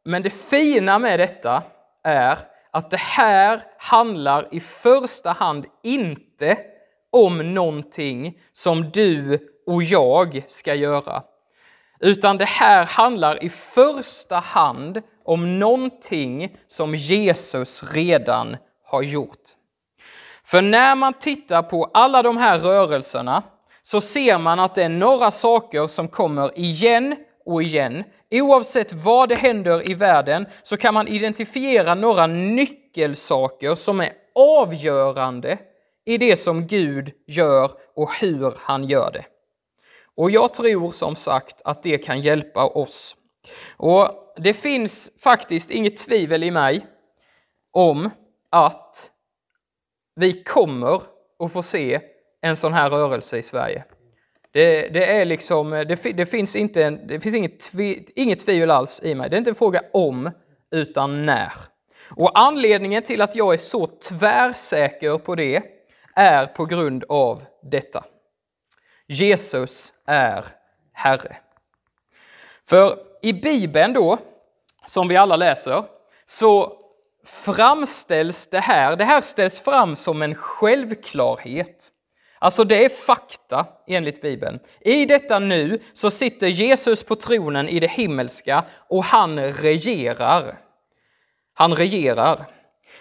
men 0.04 0.22
det 0.22 0.30
fina 0.30 0.98
med 0.98 1.20
detta 1.20 1.62
är 2.04 2.38
att 2.70 2.90
det 2.90 3.00
här 3.00 3.60
handlar 3.78 4.54
i 4.54 4.60
första 4.60 5.32
hand 5.32 5.66
inte 5.82 6.58
om 7.12 7.54
någonting 7.54 8.38
som 8.52 8.90
du 8.90 9.38
och 9.66 9.82
jag 9.82 10.44
ska 10.48 10.74
göra. 10.74 11.22
Utan 12.00 12.36
det 12.36 12.48
här 12.48 12.84
handlar 12.84 13.44
i 13.44 13.48
första 13.48 14.36
hand 14.36 15.02
om 15.24 15.58
någonting 15.58 16.56
som 16.66 16.94
Jesus 16.94 17.94
redan 17.94 18.56
har 18.84 19.02
gjort. 19.02 19.42
För 20.44 20.62
när 20.62 20.94
man 20.94 21.12
tittar 21.12 21.62
på 21.62 21.90
alla 21.94 22.22
de 22.22 22.36
här 22.36 22.58
rörelserna 22.58 23.42
så 23.86 24.00
ser 24.00 24.38
man 24.38 24.60
att 24.60 24.74
det 24.74 24.82
är 24.82 24.88
några 24.88 25.30
saker 25.30 25.86
som 25.86 26.08
kommer 26.08 26.58
igen 26.58 27.16
och 27.44 27.62
igen. 27.62 28.04
Oavsett 28.30 28.92
vad 28.92 29.28
det 29.28 29.34
händer 29.34 29.90
i 29.90 29.94
världen 29.94 30.46
så 30.62 30.76
kan 30.76 30.94
man 30.94 31.08
identifiera 31.08 31.94
några 31.94 32.26
nyckelsaker 32.26 33.74
som 33.74 34.00
är 34.00 34.12
avgörande 34.34 35.58
i 36.04 36.18
det 36.18 36.36
som 36.36 36.66
Gud 36.66 37.12
gör 37.26 37.70
och 37.96 38.14
hur 38.20 38.54
han 38.56 38.84
gör 38.84 39.10
det. 39.12 39.24
Och 40.14 40.30
jag 40.30 40.54
tror 40.54 40.92
som 40.92 41.16
sagt 41.16 41.62
att 41.64 41.82
det 41.82 41.98
kan 41.98 42.20
hjälpa 42.20 42.66
oss. 42.66 43.16
Och 43.76 44.08
Det 44.36 44.54
finns 44.54 45.10
faktiskt 45.22 45.70
inget 45.70 45.96
tvivel 45.96 46.44
i 46.44 46.50
mig 46.50 46.86
om 47.72 48.10
att 48.50 49.10
vi 50.16 50.42
kommer 50.42 51.02
att 51.38 51.52
få 51.52 51.62
se 51.62 52.00
en 52.46 52.56
sån 52.56 52.72
här 52.72 52.90
rörelse 52.90 53.38
i 53.38 53.42
Sverige. 53.42 53.84
Det, 54.52 54.88
det 54.88 55.06
är 55.06 55.24
liksom, 55.24 55.72
eh, 55.72 55.86
det, 55.86 56.16
det, 56.16 56.26
finns, 56.26 56.56
inte 56.56 56.84
en, 56.84 57.06
det 57.06 57.20
finns 57.20 57.34
inget, 57.34 57.60
tvi, 57.60 58.06
inget 58.14 58.46
tvivel 58.46 58.70
alls 58.70 59.00
i 59.04 59.14
mig. 59.14 59.30
Det 59.30 59.36
är 59.36 59.38
inte 59.38 59.50
en 59.50 59.54
fråga 59.54 59.82
om, 59.92 60.30
utan 60.70 61.26
när. 61.26 61.52
Och 62.10 62.38
anledningen 62.38 63.02
till 63.02 63.22
att 63.22 63.34
jag 63.34 63.54
är 63.54 63.58
så 63.58 63.86
tvärsäker 63.86 65.18
på 65.18 65.34
det 65.34 65.62
är 66.14 66.46
på 66.46 66.64
grund 66.64 67.04
av 67.08 67.42
detta. 67.62 68.04
Jesus 69.06 69.92
är 70.06 70.46
Herre. 70.92 71.36
För 72.68 72.98
i 73.22 73.32
Bibeln 73.32 73.92
då, 73.92 74.18
som 74.86 75.08
vi 75.08 75.16
alla 75.16 75.36
läser, 75.36 75.84
så 76.26 76.72
framställs 77.24 78.46
det 78.46 78.60
här, 78.60 78.96
det 78.96 79.04
här 79.04 79.20
ställs 79.20 79.60
fram 79.60 79.96
som 79.96 80.22
en 80.22 80.34
självklarhet. 80.34 81.90
Alltså 82.38 82.64
det 82.64 82.84
är 82.84 82.88
fakta 82.88 83.66
enligt 83.86 84.22
Bibeln. 84.22 84.58
I 84.80 85.04
detta 85.04 85.38
nu 85.38 85.80
så 85.92 86.10
sitter 86.10 86.46
Jesus 86.46 87.02
på 87.02 87.16
tronen 87.16 87.68
i 87.68 87.80
det 87.80 87.90
himmelska 87.90 88.64
och 88.88 89.04
han 89.04 89.38
regerar. 89.38 90.58
Han 91.54 91.74
regerar. 91.74 92.46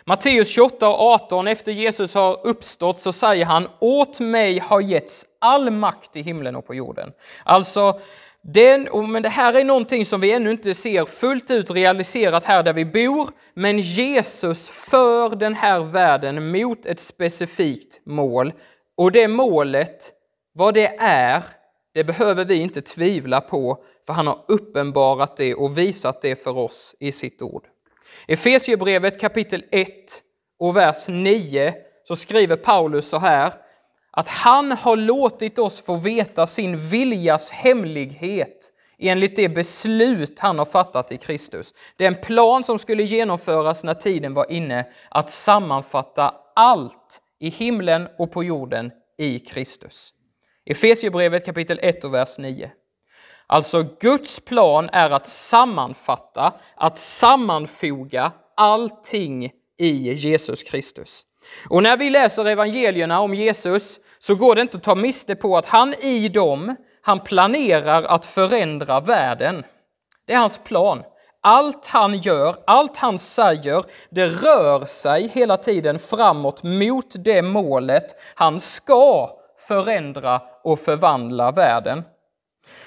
Matteus 0.03 0.49
28 0.49 0.87
och 0.87 0.99
18, 0.99 1.47
efter 1.47 1.71
Jesus 1.71 2.13
har 2.13 2.47
uppstått 2.47 2.99
så 2.99 3.11
säger 3.11 3.45
han 3.45 3.67
åt 3.79 4.19
mig 4.19 4.59
har 4.59 4.81
getts 4.81 5.25
all 5.39 5.71
makt 5.71 6.15
i 6.15 6.21
himlen 6.21 6.55
och 6.55 6.67
på 6.67 6.75
jorden. 6.75 7.11
Alltså, 7.43 7.99
den, 8.41 8.89
men 9.11 9.23
det 9.23 9.29
här 9.29 9.53
är 9.53 9.63
någonting 9.63 10.05
som 10.05 10.21
vi 10.21 10.31
ännu 10.31 10.51
inte 10.51 10.73
ser 10.73 11.05
fullt 11.05 11.51
ut 11.51 11.71
realiserat 11.71 12.43
här 12.43 12.63
där 12.63 12.73
vi 12.73 12.85
bor, 12.85 13.29
men 13.53 13.79
Jesus 13.79 14.69
för 14.69 15.35
den 15.35 15.53
här 15.53 15.79
världen 15.79 16.51
mot 16.51 16.85
ett 16.85 16.99
specifikt 16.99 18.01
mål. 18.05 18.53
Och 18.97 19.11
det 19.11 19.27
målet, 19.27 20.13
vad 20.53 20.73
det 20.73 20.95
är, 20.99 21.43
det 21.93 22.03
behöver 22.03 22.45
vi 22.45 22.55
inte 22.55 22.81
tvivla 22.81 23.41
på, 23.41 23.83
för 24.05 24.13
han 24.13 24.27
har 24.27 24.45
uppenbarat 24.47 25.37
det 25.37 25.55
och 25.55 25.77
visat 25.77 26.21
det 26.21 26.43
för 26.43 26.57
oss 26.57 26.95
i 26.99 27.11
sitt 27.11 27.41
ord. 27.41 27.67
I 28.27 28.33
Efesierbrevet 28.33 29.19
kapitel 29.19 29.63
1 29.71 29.89
och 30.59 30.77
vers 30.77 31.07
9 31.07 31.73
så 32.03 32.15
skriver 32.15 32.55
Paulus 32.55 33.09
så 33.09 33.17
här 33.17 33.53
att 34.11 34.27
han 34.27 34.71
har 34.71 34.95
låtit 34.95 35.59
oss 35.59 35.85
få 35.85 35.95
veta 35.95 36.47
sin 36.47 36.77
viljas 36.77 37.51
hemlighet 37.51 38.71
enligt 38.99 39.35
det 39.35 39.49
beslut 39.49 40.39
han 40.39 40.57
har 40.57 40.65
fattat 40.65 41.11
i 41.11 41.17
Kristus. 41.17 41.73
Den 41.97 42.15
plan 42.15 42.63
som 42.63 42.79
skulle 42.79 43.03
genomföras 43.03 43.83
när 43.83 43.93
tiden 43.93 44.33
var 44.33 44.51
inne 44.51 44.85
att 45.09 45.29
sammanfatta 45.29 46.33
allt 46.55 47.21
i 47.45 47.49
himlen 47.49 48.07
och 48.17 48.31
på 48.31 48.43
jorden 48.43 48.91
i 49.17 49.39
Kristus. 49.39 50.13
Efesierbrevet 50.65 51.45
kapitel 51.45 51.79
1 51.81 52.03
och 52.03 52.13
vers 52.13 52.37
9. 52.37 52.71
Alltså 53.47 53.83
Guds 53.99 54.39
plan 54.39 54.89
är 54.91 55.09
att 55.09 55.25
sammanfatta, 55.25 56.53
att 56.75 56.97
sammanfoga 56.97 58.31
allting 58.57 59.51
i 59.77 60.13
Jesus 60.13 60.63
Kristus. 60.63 61.25
Och 61.69 61.83
när 61.83 61.97
vi 61.97 62.09
läser 62.09 62.45
evangelierna 62.45 63.19
om 63.19 63.33
Jesus 63.33 63.99
så 64.19 64.35
går 64.35 64.55
det 64.55 64.61
inte 64.61 64.77
att 64.77 64.83
ta 64.83 64.95
miste 64.95 65.35
på 65.35 65.57
att 65.57 65.65
han 65.65 65.93
i 65.93 66.29
dem, 66.29 66.75
han 67.01 67.19
planerar 67.19 68.03
att 68.03 68.25
förändra 68.25 68.99
världen. 68.99 69.63
Det 70.25 70.33
är 70.33 70.37
hans 70.37 70.57
plan. 70.57 71.03
Allt 71.47 71.85
han 71.85 72.17
gör, 72.17 72.55
allt 72.65 72.97
han 72.97 73.17
säger, 73.17 73.83
det 74.09 74.27
rör 74.27 74.85
sig 74.85 75.27
hela 75.27 75.57
tiden 75.57 75.99
framåt 75.99 76.63
mot 76.63 77.23
det 77.23 77.41
målet. 77.41 78.05
Han 78.35 78.59
ska 78.59 79.29
förändra 79.67 80.41
och 80.63 80.79
förvandla 80.79 81.51
världen. 81.51 82.03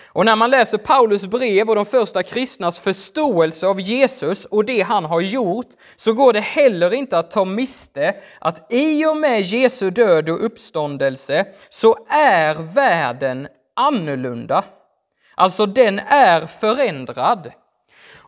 Och 0.06 0.24
när 0.24 0.36
man 0.36 0.50
läser 0.50 0.78
Paulus 0.78 1.26
brev 1.26 1.68
och 1.68 1.74
de 1.74 1.84
första 1.84 2.22
kristnas 2.22 2.80
förståelse 2.80 3.66
av 3.66 3.80
Jesus 3.80 4.44
och 4.44 4.64
det 4.64 4.82
han 4.82 5.04
har 5.04 5.20
gjort, 5.20 5.68
så 5.96 6.12
går 6.12 6.32
det 6.32 6.40
heller 6.40 6.94
inte 6.94 7.18
att 7.18 7.30
ta 7.30 7.44
miste 7.44 8.14
att 8.40 8.72
i 8.72 9.06
och 9.06 9.16
med 9.16 9.40
Jesu 9.40 9.90
död 9.90 10.28
och 10.28 10.44
uppståndelse 10.44 11.46
så 11.68 11.96
är 12.08 12.54
världen 12.54 13.48
annorlunda. 13.76 14.64
Alltså 15.34 15.66
den 15.66 15.98
är 15.98 16.40
förändrad. 16.40 17.52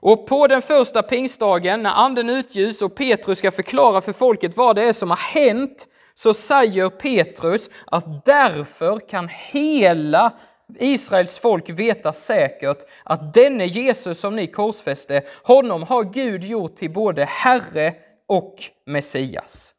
Och 0.00 0.26
på 0.26 0.46
den 0.46 0.62
första 0.62 1.02
pingstdagen 1.02 1.82
när 1.82 1.90
anden 1.90 2.30
utgjuts 2.30 2.82
och 2.82 2.94
Petrus 2.94 3.38
ska 3.38 3.50
förklara 3.50 4.00
för 4.00 4.12
folket 4.12 4.56
vad 4.56 4.76
det 4.76 4.84
är 4.84 4.92
som 4.92 5.10
har 5.10 5.16
hänt, 5.16 5.88
så 6.14 6.34
säger 6.34 6.88
Petrus 6.88 7.70
att 7.86 8.24
därför 8.24 9.08
kan 9.08 9.28
hela 9.28 10.32
Israels 10.78 11.38
folk 11.38 11.68
veta 11.68 12.12
säkert 12.12 12.78
att 13.04 13.34
denne 13.34 13.66
Jesus 13.66 14.20
som 14.20 14.36
ni 14.36 14.46
korsfäste, 14.46 15.22
honom 15.42 15.82
har 15.82 16.04
Gud 16.04 16.44
gjort 16.44 16.76
till 16.76 16.92
både 16.92 17.24
Herre 17.24 17.94
och 18.28 18.54
Messias. 18.86 19.74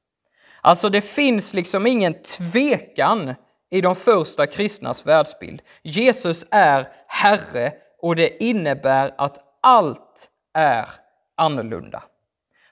Alltså 0.61 0.89
det 0.89 1.01
finns 1.01 1.53
liksom 1.53 1.87
ingen 1.87 2.13
tvekan 2.13 3.35
i 3.71 3.81
de 3.81 3.95
första 3.95 4.47
kristnas 4.47 5.05
världsbild. 5.05 5.61
Jesus 5.83 6.45
är 6.51 6.87
Herre 7.07 7.73
och 8.01 8.15
det 8.15 8.43
innebär 8.43 9.15
att 9.17 9.50
allt 9.61 10.31
är 10.53 10.89
annorlunda. 11.35 12.03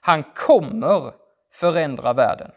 Han 0.00 0.22
kommer 0.22 1.12
förändra 1.52 2.12
världen. 2.12 2.50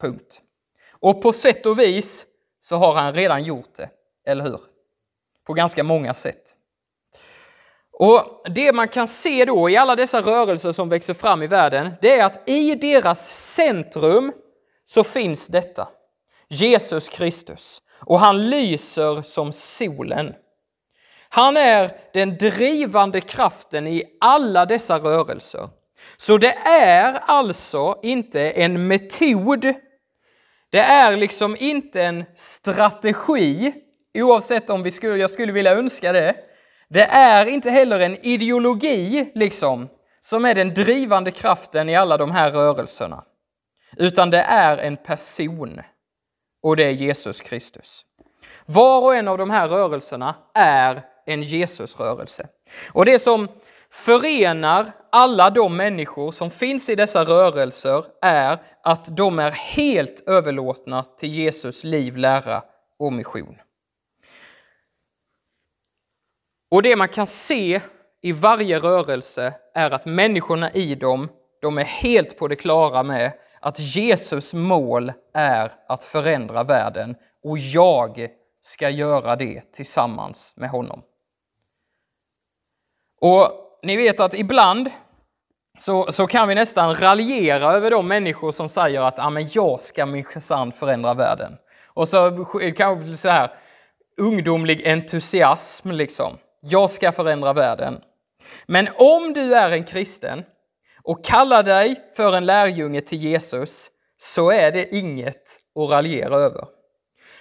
Punkt. 0.00 0.42
Och 0.90 1.22
på 1.22 1.32
sätt 1.32 1.66
och 1.66 1.78
vis 1.78 2.26
så 2.60 2.76
har 2.76 2.92
han 2.92 3.14
redan 3.14 3.44
gjort 3.44 3.74
det, 3.74 3.90
eller 4.24 4.44
hur? 4.44 4.60
på 5.48 5.54
ganska 5.54 5.84
många 5.84 6.14
sätt. 6.14 6.54
Och 7.92 8.42
Det 8.44 8.72
man 8.72 8.88
kan 8.88 9.08
se 9.08 9.44
då 9.44 9.70
i 9.70 9.76
alla 9.76 9.96
dessa 9.96 10.20
rörelser 10.20 10.72
som 10.72 10.88
växer 10.88 11.14
fram 11.14 11.42
i 11.42 11.46
världen, 11.46 11.90
det 12.02 12.18
är 12.18 12.24
att 12.24 12.48
i 12.48 12.74
deras 12.74 13.28
centrum 13.54 14.32
så 14.84 15.04
finns 15.04 15.46
detta. 15.46 15.88
Jesus 16.48 17.08
Kristus. 17.08 17.82
Och 18.00 18.20
han 18.20 18.50
lyser 18.50 19.22
som 19.22 19.52
solen. 19.52 20.34
Han 21.28 21.56
är 21.56 21.90
den 22.12 22.36
drivande 22.36 23.20
kraften 23.20 23.86
i 23.86 24.04
alla 24.20 24.66
dessa 24.66 24.98
rörelser. 24.98 25.68
Så 26.16 26.38
det 26.38 26.54
är 26.64 27.18
alltså 27.26 27.98
inte 28.02 28.50
en 28.50 28.86
metod. 28.86 29.74
Det 30.70 30.80
är 30.80 31.16
liksom 31.16 31.56
inte 31.60 32.02
en 32.02 32.24
strategi 32.36 33.72
Oavsett 34.14 34.70
om 34.70 34.82
vi 34.82 34.90
skulle, 34.90 35.16
jag 35.16 35.30
skulle 35.30 35.52
vilja 35.52 35.72
önska 35.72 36.12
det. 36.12 36.34
Det 36.88 37.04
är 37.04 37.46
inte 37.46 37.70
heller 37.70 38.00
en 38.00 38.26
ideologi 38.26 39.32
liksom, 39.34 39.88
som 40.20 40.44
är 40.44 40.54
den 40.54 40.74
drivande 40.74 41.30
kraften 41.30 41.88
i 41.88 41.96
alla 41.96 42.16
de 42.16 42.30
här 42.30 42.50
rörelserna. 42.50 43.24
Utan 43.96 44.30
det 44.30 44.40
är 44.42 44.76
en 44.76 44.96
person 44.96 45.80
och 46.62 46.76
det 46.76 46.84
är 46.84 46.90
Jesus 46.90 47.40
Kristus. 47.40 48.04
Var 48.66 49.02
och 49.04 49.14
en 49.14 49.28
av 49.28 49.38
de 49.38 49.50
här 49.50 49.68
rörelserna 49.68 50.34
är 50.54 51.02
en 51.28 51.42
Jesusrörelse. 51.42 52.48
Och 52.92 53.04
det 53.04 53.18
som 53.18 53.48
förenar 53.90 54.86
alla 55.12 55.50
de 55.50 55.76
människor 55.76 56.30
som 56.30 56.50
finns 56.50 56.88
i 56.88 56.94
dessa 56.94 57.24
rörelser 57.24 58.04
är 58.22 58.58
att 58.82 59.16
de 59.16 59.38
är 59.38 59.50
helt 59.50 60.28
överlåtna 60.28 61.02
till 61.02 61.28
Jesus 61.28 61.84
liv, 61.84 62.16
lära 62.16 62.62
och 62.98 63.12
mission. 63.12 63.56
Och 66.70 66.82
det 66.82 66.96
man 66.96 67.08
kan 67.08 67.26
se 67.26 67.80
i 68.22 68.32
varje 68.32 68.78
rörelse 68.78 69.54
är 69.74 69.90
att 69.90 70.06
människorna 70.06 70.72
i 70.72 70.94
dem, 70.94 71.28
de 71.60 71.78
är 71.78 71.84
helt 71.84 72.38
på 72.38 72.48
det 72.48 72.56
klara 72.56 73.02
med 73.02 73.32
att 73.60 73.78
Jesus 73.78 74.54
mål 74.54 75.12
är 75.34 75.72
att 75.88 76.04
förändra 76.04 76.64
världen 76.64 77.16
och 77.42 77.58
jag 77.58 78.28
ska 78.60 78.90
göra 78.90 79.36
det 79.36 79.72
tillsammans 79.72 80.54
med 80.56 80.70
honom. 80.70 81.02
Och 83.20 83.50
ni 83.82 83.96
vet 83.96 84.20
att 84.20 84.34
ibland 84.34 84.90
så, 85.78 86.12
så 86.12 86.26
kan 86.26 86.48
vi 86.48 86.54
nästan 86.54 86.94
raljera 86.94 87.72
över 87.72 87.90
de 87.90 88.08
människor 88.08 88.52
som 88.52 88.68
säger 88.68 89.00
att 89.00 89.18
ah, 89.18 89.30
men 89.30 89.48
jag 89.52 89.80
ska 89.80 90.06
minsann 90.06 90.72
förändra 90.72 91.14
världen. 91.14 91.56
Och 91.86 92.08
så 92.08 92.44
kanske 92.76 93.16
så 93.16 93.28
här 93.28 93.50
ungdomlig 94.20 94.88
entusiasm 94.88 95.90
liksom. 95.90 96.38
Jag 96.60 96.90
ska 96.90 97.12
förändra 97.12 97.52
världen. 97.52 98.00
Men 98.66 98.88
om 98.96 99.32
du 99.32 99.54
är 99.54 99.70
en 99.70 99.84
kristen 99.84 100.44
och 101.02 101.24
kallar 101.24 101.62
dig 101.62 101.96
för 102.16 102.36
en 102.36 102.46
lärjunge 102.46 103.00
till 103.00 103.18
Jesus 103.18 103.90
så 104.16 104.50
är 104.50 104.72
det 104.72 104.94
inget 104.94 105.42
att 105.74 105.90
raljera 105.90 106.36
över. 106.36 106.77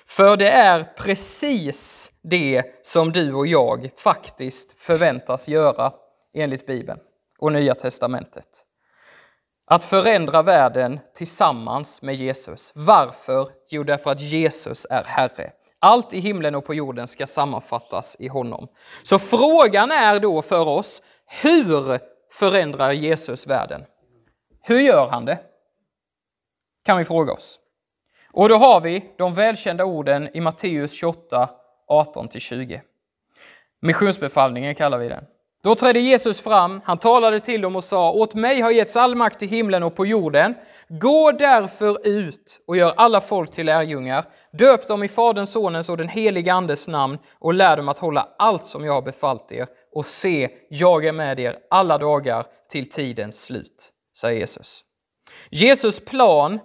För 0.10 0.38
det 0.38 0.50
är 0.50 0.84
precis 0.84 2.12
det 2.24 2.64
som 2.82 3.12
du 3.12 3.34
och 3.34 3.48
jag 3.48 3.92
faktiskt 3.98 4.82
förväntas 4.82 5.48
göra 5.48 5.94
enligt 6.34 6.66
Bibeln 6.66 7.00
och 7.40 7.52
Nya 7.52 7.76
Testamentet. 7.76 8.48
Att 9.66 9.84
förändra 9.84 10.42
världen 10.42 11.00
tillsammans 11.14 12.02
med 12.02 12.16
Jesus. 12.16 12.72
Varför? 12.76 13.48
Jo, 13.70 13.84
därför 13.84 14.12
att 14.12 14.20
Jesus 14.20 14.88
är 14.90 15.04
Herre. 15.04 15.52
Allt 15.80 16.14
i 16.14 16.20
himlen 16.20 16.56
och 16.56 16.66
på 16.66 16.74
jorden 16.74 17.08
ska 17.08 17.28
sammanfattas 17.28 18.16
i 18.20 18.28
honom. 18.28 18.68
Så 19.04 19.20
frågan 19.20 19.92
är 19.92 20.20
då 20.20 20.42
för 20.42 20.68
oss, 20.68 21.02
hur 21.42 22.00
förändrar 22.32 22.92
Jesus 22.92 23.48
världen? 23.48 23.84
Hur 24.62 24.80
gör 24.80 25.08
han 25.08 25.26
det? 25.26 25.40
Kan 26.86 26.98
vi 26.98 27.06
fråga 27.06 27.34
oss. 27.34 27.60
Och 28.38 28.50
då 28.50 28.56
har 28.56 28.82
vi 28.82 29.04
de 29.18 29.34
välkända 29.34 29.86
orden 29.86 30.30
i 30.34 30.42
Matteus 30.42 30.94
28, 30.94 31.50
18-20. 31.90 32.80
Missionsbefallningen 33.82 34.76
kallar 34.76 34.98
vi 34.98 35.10
den. 35.10 35.24
Då 35.64 35.76
trädde 35.76 36.00
Jesus 36.00 36.42
fram, 36.42 36.82
han 36.84 36.98
talade 36.98 37.40
till 37.40 37.62
dem 37.62 37.76
och 37.76 37.84
sa, 37.84 38.12
åt 38.12 38.34
mig 38.34 38.62
har 38.62 38.72
getts 38.72 38.96
all 38.96 39.16
makt 39.16 39.44
i 39.44 39.46
himlen 39.46 39.84
och 39.84 39.96
på 39.96 40.06
jorden. 40.06 40.56
Gå 40.90 41.32
därför 41.32 42.08
ut 42.08 42.64
och 42.68 42.78
gör 42.78 42.94
alla 42.98 43.22
folk 43.22 43.52
till 43.52 43.66
lärjungar. 43.66 44.26
Döp 44.52 44.88
dem 44.88 45.04
i 45.04 45.08
Faderns, 45.08 45.52
Sonens 45.52 45.90
och 45.90 45.98
den 45.98 46.10
helige 46.10 46.54
Andes 46.54 46.88
namn 46.88 47.18
och 47.40 47.54
lär 47.54 47.78
dem 47.78 47.90
att 47.90 48.00
hålla 48.00 48.28
allt 48.38 48.66
som 48.66 48.86
jag 48.86 48.94
har 48.94 49.02
befallt 49.02 49.52
er. 49.52 49.68
Och 49.96 50.06
se, 50.06 50.50
jag 50.70 51.06
är 51.06 51.12
med 51.12 51.40
er 51.40 51.58
alla 51.70 51.98
dagar 51.98 52.46
till 52.70 52.90
tidens 52.90 53.44
slut, 53.44 53.92
säger 54.20 54.40
Jesus. 54.40 54.84
Jesus 55.50 56.06
plan 56.06 56.60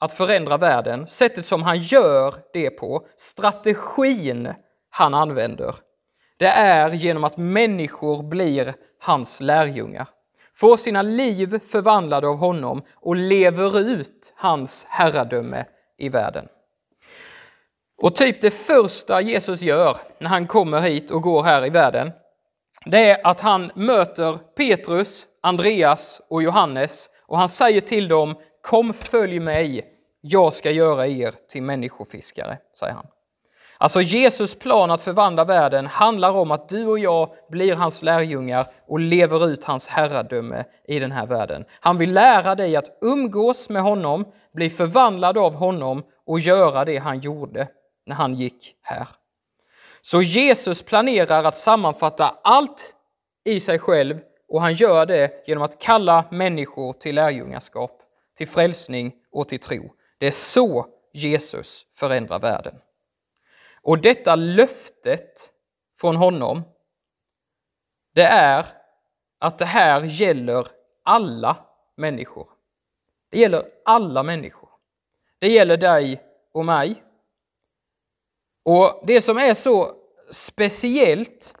att 0.00 0.12
förändra 0.12 0.56
världen, 0.56 1.06
sättet 1.06 1.46
som 1.46 1.62
han 1.62 1.78
gör 1.78 2.34
det 2.52 2.70
på, 2.70 3.06
strategin 3.16 4.54
han 4.90 5.14
använder, 5.14 5.74
det 6.36 6.46
är 6.46 6.90
genom 6.90 7.24
att 7.24 7.36
människor 7.36 8.22
blir 8.22 8.74
hans 9.00 9.40
lärjungar, 9.40 10.08
får 10.54 10.76
sina 10.76 11.02
liv 11.02 11.58
förvandlade 11.58 12.28
av 12.28 12.36
honom 12.36 12.82
och 12.94 13.16
lever 13.16 13.80
ut 13.80 14.34
hans 14.36 14.86
herradöme 14.88 15.64
i 15.98 16.08
världen. 16.08 16.48
Och 18.02 18.14
typ 18.14 18.40
det 18.40 18.50
första 18.50 19.20
Jesus 19.20 19.62
gör 19.62 19.96
när 20.18 20.28
han 20.28 20.46
kommer 20.46 20.80
hit 20.80 21.10
och 21.10 21.22
går 21.22 21.42
här 21.42 21.66
i 21.66 21.70
världen, 21.70 22.12
det 22.84 23.10
är 23.10 23.26
att 23.26 23.40
han 23.40 23.72
möter 23.74 24.38
Petrus, 24.56 25.26
Andreas 25.42 26.22
och 26.28 26.42
Johannes 26.42 27.10
och 27.26 27.38
han 27.38 27.48
säger 27.48 27.80
till 27.80 28.08
dem, 28.08 28.36
kom 28.62 28.92
följ 28.92 29.40
mig, 29.40 29.86
jag 30.20 30.54
ska 30.54 30.70
göra 30.70 31.06
er 31.06 31.34
till 31.48 31.62
människofiskare, 31.62 32.58
säger 32.78 32.94
han. 32.94 33.06
Alltså 33.78 34.00
Jesus 34.00 34.54
plan 34.54 34.90
att 34.90 35.00
förvandla 35.00 35.44
världen 35.44 35.86
handlar 35.86 36.32
om 36.32 36.50
att 36.50 36.68
du 36.68 36.86
och 36.86 36.98
jag 36.98 37.30
blir 37.48 37.74
hans 37.74 38.02
lärjungar 38.02 38.66
och 38.86 39.00
lever 39.00 39.46
ut 39.48 39.64
hans 39.64 39.88
herradöme 39.88 40.64
i 40.88 40.98
den 40.98 41.12
här 41.12 41.26
världen. 41.26 41.64
Han 41.80 41.98
vill 41.98 42.12
lära 42.12 42.54
dig 42.54 42.76
att 42.76 42.98
umgås 43.02 43.68
med 43.68 43.82
honom, 43.82 44.24
bli 44.54 44.70
förvandlad 44.70 45.38
av 45.38 45.54
honom 45.54 46.02
och 46.26 46.40
göra 46.40 46.84
det 46.84 46.98
han 46.98 47.20
gjorde 47.20 47.68
när 48.06 48.14
han 48.16 48.34
gick 48.34 48.74
här. 48.82 49.08
Så 50.00 50.22
Jesus 50.22 50.82
planerar 50.82 51.44
att 51.44 51.56
sammanfatta 51.56 52.36
allt 52.42 52.94
i 53.44 53.60
sig 53.60 53.78
själv 53.78 54.18
och 54.48 54.62
han 54.62 54.74
gör 54.74 55.06
det 55.06 55.44
genom 55.46 55.64
att 55.64 55.80
kalla 55.80 56.24
människor 56.30 56.92
till 56.92 57.14
lärjungaskap, 57.14 57.99
till 58.40 58.48
frälsning 58.48 59.16
och 59.30 59.48
till 59.48 59.60
tro. 59.60 59.94
Det 60.18 60.26
är 60.26 60.30
så 60.30 60.86
Jesus 61.12 61.86
förändrar 61.92 62.38
världen. 62.38 62.74
Och 63.82 63.98
detta 63.98 64.36
löftet 64.36 65.52
från 65.96 66.16
honom, 66.16 66.62
det 68.14 68.22
är 68.22 68.66
att 69.38 69.58
det 69.58 69.64
här 69.64 70.02
gäller 70.02 70.66
alla 71.02 71.56
människor. 71.96 72.48
Det 73.28 73.38
gäller 73.38 73.64
alla 73.84 74.22
människor. 74.22 74.68
Det 75.38 75.48
gäller 75.48 75.76
dig 75.76 76.22
och 76.52 76.64
mig. 76.64 77.02
Och 78.62 79.02
det 79.06 79.20
som 79.20 79.38
är 79.38 79.54
så 79.54 79.92
speciellt 80.30 81.54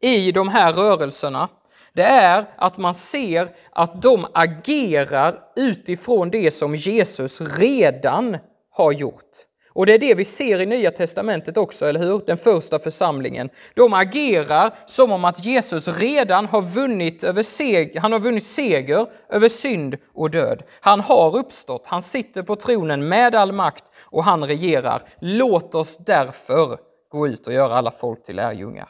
i 0.00 0.32
de 0.32 0.48
här 0.48 0.72
rörelserna, 0.72 1.48
det 1.96 2.04
är 2.04 2.44
att 2.56 2.78
man 2.78 2.94
ser 2.94 3.48
att 3.72 4.02
de 4.02 4.26
agerar 4.34 5.38
utifrån 5.56 6.30
det 6.30 6.50
som 6.50 6.74
Jesus 6.74 7.40
redan 7.58 8.36
har 8.70 8.92
gjort. 8.92 9.30
Och 9.72 9.86
det 9.86 9.94
är 9.94 9.98
det 9.98 10.14
vi 10.14 10.24
ser 10.24 10.60
i 10.60 10.66
Nya 10.66 10.90
Testamentet 10.90 11.56
också, 11.56 11.86
eller 11.86 12.00
hur? 12.00 12.22
Den 12.26 12.36
första 12.36 12.78
församlingen. 12.78 13.50
De 13.74 13.92
agerar 13.94 14.74
som 14.86 15.12
om 15.12 15.24
att 15.24 15.44
Jesus 15.44 15.88
redan 15.88 16.46
har 16.46 16.62
vunnit, 16.62 17.24
över 17.24 17.42
seg 17.42 17.98
han 17.98 18.12
har 18.12 18.18
vunnit 18.18 18.46
seger 18.46 19.06
över 19.28 19.48
synd 19.48 19.96
och 20.14 20.30
död. 20.30 20.62
Han 20.80 21.00
har 21.00 21.36
uppstått, 21.36 21.86
han 21.86 22.02
sitter 22.02 22.42
på 22.42 22.56
tronen 22.56 23.08
med 23.08 23.34
all 23.34 23.52
makt 23.52 23.92
och 24.02 24.24
han 24.24 24.44
regerar. 24.44 25.02
Låt 25.20 25.74
oss 25.74 25.96
därför 25.96 26.76
gå 27.08 27.28
ut 27.28 27.46
och 27.46 27.52
göra 27.52 27.74
alla 27.74 27.90
folk 27.90 28.24
till 28.24 28.36
lärjungar. 28.36 28.88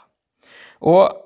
Och 0.79 1.26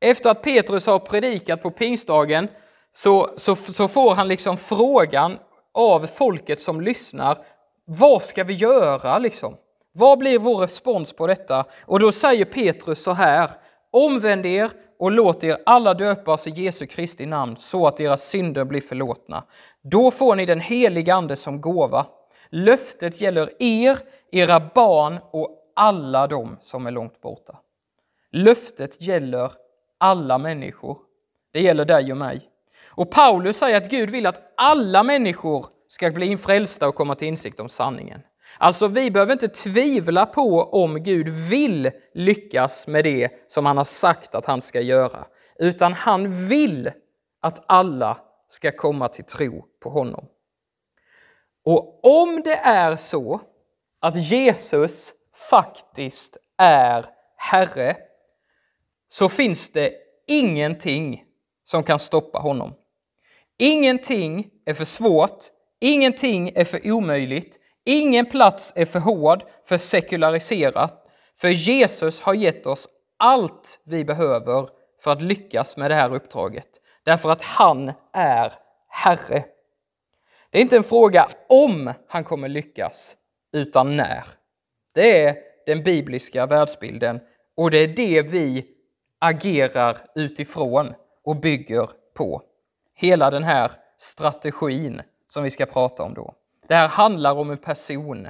efter 0.00 0.30
att 0.30 0.42
Petrus 0.42 0.86
har 0.86 0.98
predikat 0.98 1.62
på 1.62 1.70
pingstdagen 1.70 2.48
så, 2.92 3.30
så, 3.36 3.56
så 3.56 3.88
får 3.88 4.14
han 4.14 4.28
liksom 4.28 4.56
frågan 4.56 5.38
av 5.74 6.06
folket 6.06 6.60
som 6.60 6.80
lyssnar, 6.80 7.38
vad 7.84 8.22
ska 8.22 8.44
vi 8.44 8.54
göra 8.54 9.18
liksom? 9.18 9.56
Vad 9.92 10.18
blir 10.18 10.38
vår 10.38 10.56
respons 10.56 11.12
på 11.12 11.26
detta? 11.26 11.64
Och 11.84 12.00
då 12.00 12.12
säger 12.12 12.44
Petrus 12.44 13.02
så 13.02 13.12
här, 13.12 13.50
omvänd 13.90 14.46
er 14.46 14.70
och 14.98 15.10
låt 15.10 15.44
er 15.44 15.58
alla 15.66 15.94
döpas 15.94 16.46
i 16.46 16.50
Jesu 16.50 16.86
Kristi 16.86 17.26
namn 17.26 17.56
så 17.56 17.86
att 17.86 18.00
era 18.00 18.16
synder 18.16 18.64
blir 18.64 18.80
förlåtna. 18.80 19.44
Då 19.82 20.10
får 20.10 20.36
ni 20.36 20.46
den 20.46 20.60
heliga 20.60 21.14
Ande 21.14 21.36
som 21.36 21.60
gåva. 21.60 22.06
Löftet 22.50 23.20
gäller 23.20 23.62
er, 23.62 23.98
era 24.32 24.60
barn 24.74 25.18
och 25.30 25.72
alla 25.76 26.26
de 26.26 26.56
som 26.60 26.86
är 26.86 26.90
långt 26.90 27.20
borta. 27.20 27.58
Löftet 28.32 29.02
gäller 29.02 29.52
alla 29.98 30.38
människor. 30.38 30.98
Det 31.52 31.60
gäller 31.60 31.84
dig 31.84 32.12
och 32.12 32.18
mig. 32.18 32.48
Och 32.86 33.10
Paulus 33.10 33.56
säger 33.56 33.76
att 33.76 33.90
Gud 33.90 34.10
vill 34.10 34.26
att 34.26 34.52
alla 34.56 35.02
människor 35.02 35.66
ska 35.88 36.10
bli 36.10 36.36
frälsta 36.36 36.88
och 36.88 36.94
komma 36.94 37.14
till 37.14 37.28
insikt 37.28 37.60
om 37.60 37.68
sanningen. 37.68 38.20
Alltså, 38.58 38.86
vi 38.86 39.10
behöver 39.10 39.32
inte 39.32 39.48
tvivla 39.48 40.26
på 40.26 40.62
om 40.62 41.02
Gud 41.02 41.28
vill 41.28 41.90
lyckas 42.14 42.86
med 42.86 43.04
det 43.04 43.30
som 43.46 43.66
han 43.66 43.76
har 43.76 43.84
sagt 43.84 44.34
att 44.34 44.46
han 44.46 44.60
ska 44.60 44.80
göra, 44.80 45.26
utan 45.58 45.92
han 45.92 46.48
vill 46.48 46.90
att 47.42 47.64
alla 47.68 48.18
ska 48.48 48.70
komma 48.70 49.08
till 49.08 49.24
tro 49.24 49.64
på 49.82 49.90
honom. 49.90 50.26
Och 51.64 52.04
om 52.22 52.42
det 52.44 52.56
är 52.56 52.96
så 52.96 53.40
att 54.00 54.16
Jesus 54.16 55.12
faktiskt 55.50 56.36
är 56.58 57.06
Herre, 57.36 57.96
så 59.08 59.28
finns 59.28 59.68
det 59.68 59.92
ingenting 60.26 61.24
som 61.64 61.82
kan 61.82 61.98
stoppa 61.98 62.38
honom. 62.38 62.74
Ingenting 63.58 64.50
är 64.66 64.74
för 64.74 64.84
svårt, 64.84 65.38
ingenting 65.80 66.52
är 66.54 66.64
för 66.64 66.90
omöjligt, 66.90 67.58
ingen 67.84 68.26
plats 68.26 68.72
är 68.76 68.86
för 68.86 68.98
hård, 68.98 69.42
för 69.64 69.78
sekulariserat, 69.78 71.04
för 71.36 71.48
Jesus 71.48 72.20
har 72.20 72.34
gett 72.34 72.66
oss 72.66 72.88
allt 73.16 73.80
vi 73.84 74.04
behöver 74.04 74.68
för 75.00 75.12
att 75.12 75.22
lyckas 75.22 75.76
med 75.76 75.90
det 75.90 75.94
här 75.94 76.14
uppdraget. 76.14 76.68
Därför 77.04 77.30
att 77.30 77.42
han 77.42 77.92
är 78.12 78.52
Herre. 78.88 79.44
Det 80.50 80.58
är 80.58 80.62
inte 80.62 80.76
en 80.76 80.84
fråga 80.84 81.28
om 81.48 81.92
han 82.08 82.24
kommer 82.24 82.48
lyckas, 82.48 83.16
utan 83.52 83.96
när. 83.96 84.24
Det 84.94 85.24
är 85.24 85.36
den 85.66 85.82
bibliska 85.82 86.46
världsbilden 86.46 87.20
och 87.56 87.70
det 87.70 87.78
är 87.78 87.88
det 87.88 88.22
vi 88.22 88.66
agerar 89.18 89.98
utifrån 90.14 90.94
och 91.24 91.36
bygger 91.36 91.90
på. 92.14 92.42
Hela 92.94 93.30
den 93.30 93.44
här 93.44 93.70
strategin 93.96 95.02
som 95.28 95.42
vi 95.42 95.50
ska 95.50 95.66
prata 95.66 96.02
om 96.02 96.14
då. 96.14 96.34
Det 96.68 96.74
här 96.74 96.88
handlar 96.88 97.38
om 97.38 97.50
en 97.50 97.58
person 97.58 98.28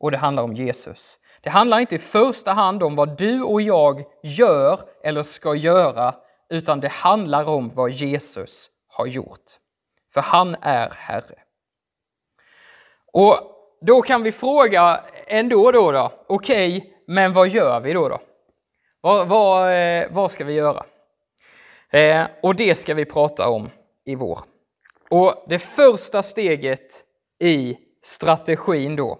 och 0.00 0.10
det 0.10 0.16
handlar 0.16 0.42
om 0.42 0.54
Jesus. 0.54 1.18
Det 1.40 1.50
handlar 1.50 1.78
inte 1.78 1.94
i 1.94 1.98
första 1.98 2.52
hand 2.52 2.82
om 2.82 2.96
vad 2.96 3.18
du 3.18 3.42
och 3.42 3.62
jag 3.62 4.04
gör 4.22 4.80
eller 5.04 5.22
ska 5.22 5.54
göra, 5.54 6.14
utan 6.50 6.80
det 6.80 6.88
handlar 6.88 7.44
om 7.44 7.70
vad 7.74 7.90
Jesus 7.90 8.70
har 8.88 9.06
gjort. 9.06 9.44
För 10.10 10.20
han 10.20 10.56
är 10.60 10.90
Herre. 10.90 11.38
Och 13.12 13.36
då 13.80 14.02
kan 14.02 14.22
vi 14.22 14.32
fråga 14.32 15.00
ändå 15.26 15.70
då, 15.70 15.92
då 15.92 16.12
okej, 16.26 16.76
okay, 16.76 16.90
men 17.06 17.32
vad 17.32 17.48
gör 17.48 17.80
vi 17.80 17.92
då? 17.92 18.08
då? 18.08 18.20
Vad, 19.04 19.28
vad, 19.28 19.72
eh, 19.72 20.06
vad 20.10 20.30
ska 20.30 20.44
vi 20.44 20.52
göra? 20.52 20.84
Eh, 21.90 22.26
och 22.42 22.54
det 22.54 22.74
ska 22.74 22.94
vi 22.94 23.04
prata 23.04 23.48
om 23.48 23.70
i 24.04 24.14
vår. 24.14 24.38
Och 25.10 25.44
det 25.48 25.58
första 25.58 26.22
steget 26.22 27.04
i 27.40 27.76
strategin 28.02 28.96
då, 28.96 29.18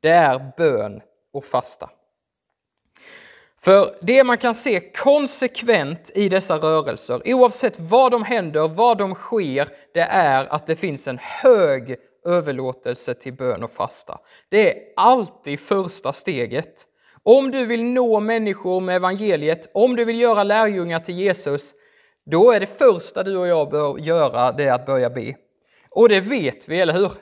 det 0.00 0.08
är 0.08 0.52
bön 0.56 1.00
och 1.32 1.44
fasta. 1.44 1.90
För 3.60 3.94
det 4.00 4.24
man 4.24 4.38
kan 4.38 4.54
se 4.54 4.80
konsekvent 4.80 6.10
i 6.14 6.28
dessa 6.28 6.56
rörelser, 6.56 7.22
oavsett 7.24 7.80
vad 7.80 8.12
de 8.12 8.22
händer, 8.22 8.68
vad 8.68 8.98
de 8.98 9.14
sker, 9.14 9.68
det 9.94 10.00
är 10.00 10.44
att 10.44 10.66
det 10.66 10.76
finns 10.76 11.08
en 11.08 11.18
hög 11.18 11.96
överlåtelse 12.24 13.14
till 13.14 13.32
bön 13.32 13.62
och 13.62 13.72
fasta. 13.72 14.18
Det 14.48 14.70
är 14.70 14.82
alltid 14.96 15.60
första 15.60 16.12
steget. 16.12 16.88
Om 17.24 17.50
du 17.50 17.66
vill 17.66 17.84
nå 17.84 18.20
människor 18.20 18.80
med 18.80 18.96
evangeliet, 18.96 19.70
om 19.74 19.96
du 19.96 20.04
vill 20.04 20.20
göra 20.20 20.44
lärjungar 20.44 20.98
till 20.98 21.18
Jesus, 21.18 21.74
då 22.26 22.52
är 22.52 22.60
det 22.60 22.78
första 22.78 23.22
du 23.22 23.36
och 23.36 23.48
jag 23.48 23.70
bör 23.70 23.98
göra 23.98 24.52
det 24.52 24.68
att 24.68 24.86
börja 24.86 25.10
be. 25.10 25.34
Och 25.90 26.08
det 26.08 26.20
vet 26.20 26.68
vi, 26.68 26.80
eller 26.80 26.92
hur? 26.92 27.12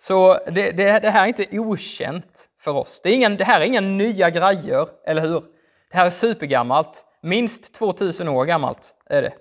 Så 0.00 0.38
det, 0.46 0.70
det, 0.70 0.98
det 0.98 1.10
här 1.10 1.22
är 1.22 1.26
inte 1.26 1.58
okänt 1.58 2.48
för 2.60 2.72
oss. 2.76 3.00
Det, 3.04 3.22
är 3.22 3.30
det 3.30 3.44
här 3.44 3.60
är 3.60 3.64
inga 3.64 3.80
nya 3.80 4.30
grejer, 4.30 4.88
eller 5.06 5.22
hur? 5.22 5.42
Det 5.90 5.96
här 5.96 6.06
är 6.06 6.10
supergammalt. 6.10 7.04
minst 7.22 7.74
2000 7.74 8.28
år 8.28 8.44
gammalt 8.44 8.94
är 9.06 9.22
det. 9.22 9.34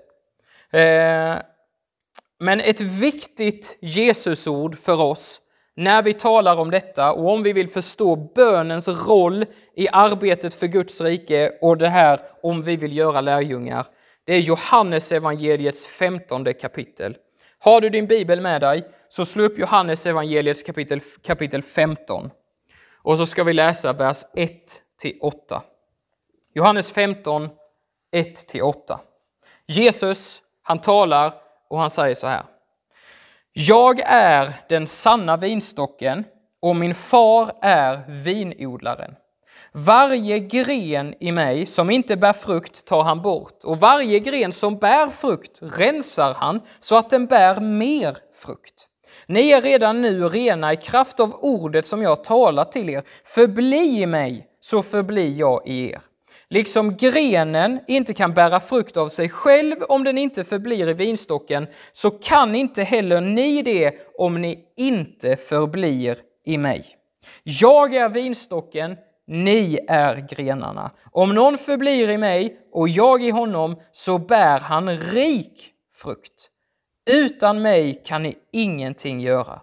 Eh, 0.79 1.35
men 2.39 2.59
ett 2.59 2.81
viktigt 2.81 3.77
Jesusord 3.81 4.77
för 4.77 5.01
oss 5.01 5.41
när 5.75 6.03
vi 6.03 6.13
talar 6.13 6.59
om 6.59 6.71
detta 6.71 7.13
och 7.13 7.31
om 7.31 7.43
vi 7.43 7.53
vill 7.53 7.69
förstå 7.69 8.15
bönens 8.15 8.87
roll 8.87 9.45
i 9.75 9.87
arbetet 9.91 10.53
för 10.53 10.67
Guds 10.67 11.01
rike 11.01 11.51
och 11.61 11.77
det 11.77 11.89
här 11.89 12.19
om 12.41 12.61
vi 12.61 12.75
vill 12.75 12.97
göra 12.97 13.21
lärjungar. 13.21 13.85
Det 14.23 14.33
är 14.33 14.39
Johannes 14.39 15.11
evangeliets 15.11 15.87
femtonde 15.87 16.53
kapitel. 16.53 17.17
Har 17.59 17.81
du 17.81 17.89
din 17.89 18.07
bibel 18.07 18.41
med 18.41 18.61
dig 18.61 18.83
så 19.09 19.25
slå 19.25 19.43
upp 19.43 19.59
Johannes 19.59 20.05
evangeliets 20.05 20.63
kapitel, 20.63 20.99
kapitel 21.23 21.61
15. 21.61 22.29
Och 22.95 23.17
så 23.17 23.25
ska 23.25 23.43
vi 23.43 23.53
läsa 23.53 23.93
vers 23.93 24.17
1 24.35 24.51
till 25.01 25.17
8. 25.21 25.63
Johannes 26.53 26.91
15, 26.91 27.49
1 28.11 28.35
till 28.47 28.61
8. 28.61 28.99
Jesus, 29.67 30.41
han 30.63 30.81
talar 30.81 31.33
och 31.69 31.79
han 31.79 31.89
säger 31.89 32.15
så 32.15 32.27
här. 32.27 32.43
Jag 33.53 33.99
är 34.05 34.53
den 34.69 34.87
sanna 34.87 35.37
vinstocken 35.37 36.23
och 36.59 36.75
min 36.75 36.95
far 36.95 37.51
är 37.61 38.01
vinodlaren. 38.07 39.15
Varje 39.75 40.39
gren 40.39 41.15
i 41.19 41.31
mig 41.31 41.65
som 41.65 41.89
inte 41.89 42.17
bär 42.17 42.33
frukt 42.33 42.85
tar 42.85 43.03
han 43.03 43.21
bort 43.21 43.63
och 43.63 43.79
varje 43.79 44.19
gren 44.19 44.51
som 44.51 44.77
bär 44.77 45.07
frukt 45.07 45.59
rensar 45.61 46.33
han 46.33 46.61
så 46.79 46.97
att 46.97 47.09
den 47.09 47.25
bär 47.25 47.59
mer 47.59 48.17
frukt. 48.33 48.87
Ni 49.27 49.51
är 49.51 49.61
redan 49.61 50.01
nu 50.01 50.29
rena 50.29 50.73
i 50.73 50.77
kraft 50.77 51.19
av 51.19 51.35
ordet 51.41 51.85
som 51.85 52.01
jag 52.01 52.23
talar 52.23 52.63
till 52.63 52.89
er. 52.89 53.03
Förbli 53.25 54.01
i 54.01 54.05
mig, 54.05 54.47
så 54.59 54.83
förblir 54.83 55.39
jag 55.39 55.67
i 55.67 55.91
er. 55.91 56.01
Liksom 56.49 56.97
grenen 56.97 57.79
inte 57.87 58.13
kan 58.13 58.33
bära 58.33 58.59
frukt 58.59 58.97
av 58.97 59.09
sig 59.09 59.29
själv 59.29 59.75
om 59.89 60.03
den 60.03 60.17
inte 60.17 60.43
förblir 60.43 60.89
i 60.89 60.93
vinstocken, 60.93 61.67
så 61.91 62.11
kan 62.11 62.55
inte 62.55 62.83
heller 62.83 63.21
ni 63.21 63.61
det 63.61 63.93
om 64.17 64.41
ni 64.41 64.59
inte 64.77 65.35
förblir 65.35 66.17
i 66.45 66.57
mig. 66.57 66.85
Jag 67.43 67.95
är 67.95 68.09
vinstocken, 68.09 68.97
ni 69.27 69.79
är 69.87 70.15
grenarna. 70.29 70.91
Om 71.11 71.35
någon 71.35 71.57
förblir 71.57 72.09
i 72.09 72.17
mig 72.17 72.57
och 72.71 72.89
jag 72.89 73.23
i 73.23 73.29
honom, 73.29 73.75
så 73.91 74.17
bär 74.17 74.59
han 74.59 74.97
rik 74.97 75.69
frukt. 75.93 76.49
Utan 77.11 77.61
mig 77.61 78.01
kan 78.05 78.23
ni 78.23 78.35
ingenting 78.51 79.19
göra. 79.19 79.61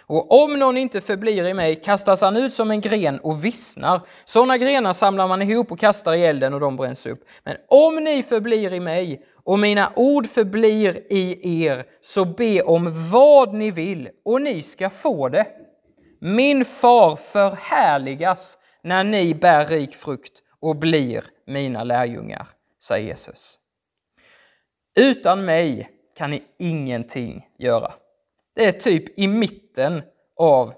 Och 0.00 0.42
om 0.42 0.58
någon 0.58 0.76
inte 0.76 1.00
förblir 1.00 1.44
i 1.44 1.54
mig 1.54 1.74
kastas 1.74 2.20
han 2.20 2.36
ut 2.36 2.52
som 2.52 2.70
en 2.70 2.80
gren 2.80 3.18
och 3.18 3.44
vissnar. 3.44 4.00
Sådana 4.24 4.58
grenar 4.58 4.92
samlar 4.92 5.28
man 5.28 5.42
ihop 5.42 5.72
och 5.72 5.78
kastar 5.78 6.14
i 6.14 6.24
elden 6.24 6.54
och 6.54 6.60
de 6.60 6.76
bränns 6.76 7.06
upp. 7.06 7.24
Men 7.44 7.56
om 7.68 7.94
ni 7.94 8.22
förblir 8.22 8.72
i 8.72 8.80
mig 8.80 9.22
och 9.44 9.58
mina 9.58 9.92
ord 9.96 10.26
förblir 10.26 11.12
i 11.12 11.64
er, 11.64 11.84
så 12.00 12.24
be 12.24 12.62
om 12.62 13.10
vad 13.12 13.54
ni 13.54 13.70
vill 13.70 14.08
och 14.24 14.42
ni 14.42 14.62
ska 14.62 14.90
få 14.90 15.28
det. 15.28 15.46
Min 16.20 16.64
far 16.64 17.16
förhärligas 17.16 18.58
när 18.82 19.04
ni 19.04 19.34
bär 19.34 19.66
rik 19.66 19.94
frukt 19.94 20.42
och 20.60 20.76
blir 20.76 21.24
mina 21.46 21.84
lärjungar, 21.84 22.46
säger 22.82 23.06
Jesus. 23.06 23.58
Utan 24.96 25.44
mig 25.44 25.90
kan 26.16 26.30
ni 26.30 26.42
ingenting 26.58 27.46
göra. 27.58 27.92
Det 28.54 28.64
är 28.64 28.72
typ 28.72 29.18
i 29.18 29.28
mitten 29.28 30.02
av 30.36 30.74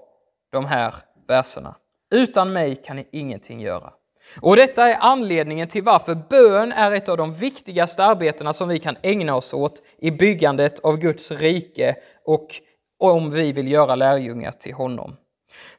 de 0.51 0.65
här 0.65 0.93
verserna. 1.27 1.75
Utan 2.11 2.53
mig 2.53 2.75
kan 2.75 2.95
ni 2.95 3.07
ingenting 3.11 3.61
göra. 3.61 3.93
Och 4.41 4.55
detta 4.55 4.89
är 4.89 4.97
anledningen 4.99 5.67
till 5.67 5.83
varför 5.83 6.15
bön 6.15 6.71
är 6.71 6.91
ett 6.91 7.09
av 7.09 7.17
de 7.17 7.33
viktigaste 7.33 8.03
arbetena 8.03 8.53
som 8.53 8.69
vi 8.69 8.79
kan 8.79 8.97
ägna 9.01 9.35
oss 9.35 9.53
åt 9.53 9.81
i 9.97 10.11
byggandet 10.11 10.79
av 10.79 10.97
Guds 10.97 11.31
rike 11.31 11.95
och 12.25 12.47
om 12.99 13.31
vi 13.31 13.51
vill 13.51 13.71
göra 13.71 13.95
lärjungar 13.95 14.51
till 14.51 14.73
honom. 14.73 15.15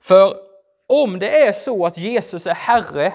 För 0.01 0.46
om 0.89 1.19
det 1.19 1.43
är 1.47 1.53
så 1.53 1.87
att 1.87 1.99
Jesus 1.99 2.47
är 2.47 2.55
Herre, 2.55 3.13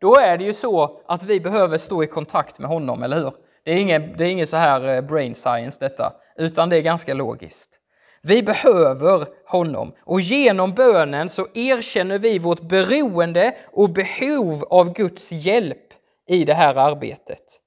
då 0.00 0.16
är 0.16 0.38
det 0.38 0.44
ju 0.44 0.52
så 0.52 1.00
att 1.06 1.22
vi 1.22 1.40
behöver 1.40 1.78
stå 1.78 2.02
i 2.02 2.06
kontakt 2.06 2.58
med 2.58 2.68
honom, 2.68 3.02
eller 3.02 3.16
hur? 3.16 3.32
Det 3.64 3.70
är 3.70 3.76
ingen, 3.76 4.16
det 4.16 4.24
är 4.24 4.28
ingen 4.28 4.46
så 4.46 4.56
här 4.56 4.96
eh, 4.96 5.00
brain 5.00 5.34
science 5.34 5.78
detta, 5.80 6.12
utan 6.36 6.68
det 6.68 6.76
är 6.76 6.80
ganska 6.80 7.14
logiskt. 7.14 7.80
Vi 8.22 8.42
behöver 8.42 9.26
honom 9.46 9.92
och 10.00 10.20
genom 10.20 10.74
bönen 10.74 11.28
så 11.28 11.46
erkänner 11.54 12.18
vi 12.18 12.38
vårt 12.38 12.60
beroende 12.60 13.56
och 13.72 13.90
behov 13.90 14.64
av 14.70 14.92
Guds 14.92 15.32
hjälp 15.32 15.92
i 16.28 16.44
det 16.44 16.54
här 16.54 16.74
arbetet. 16.74 17.60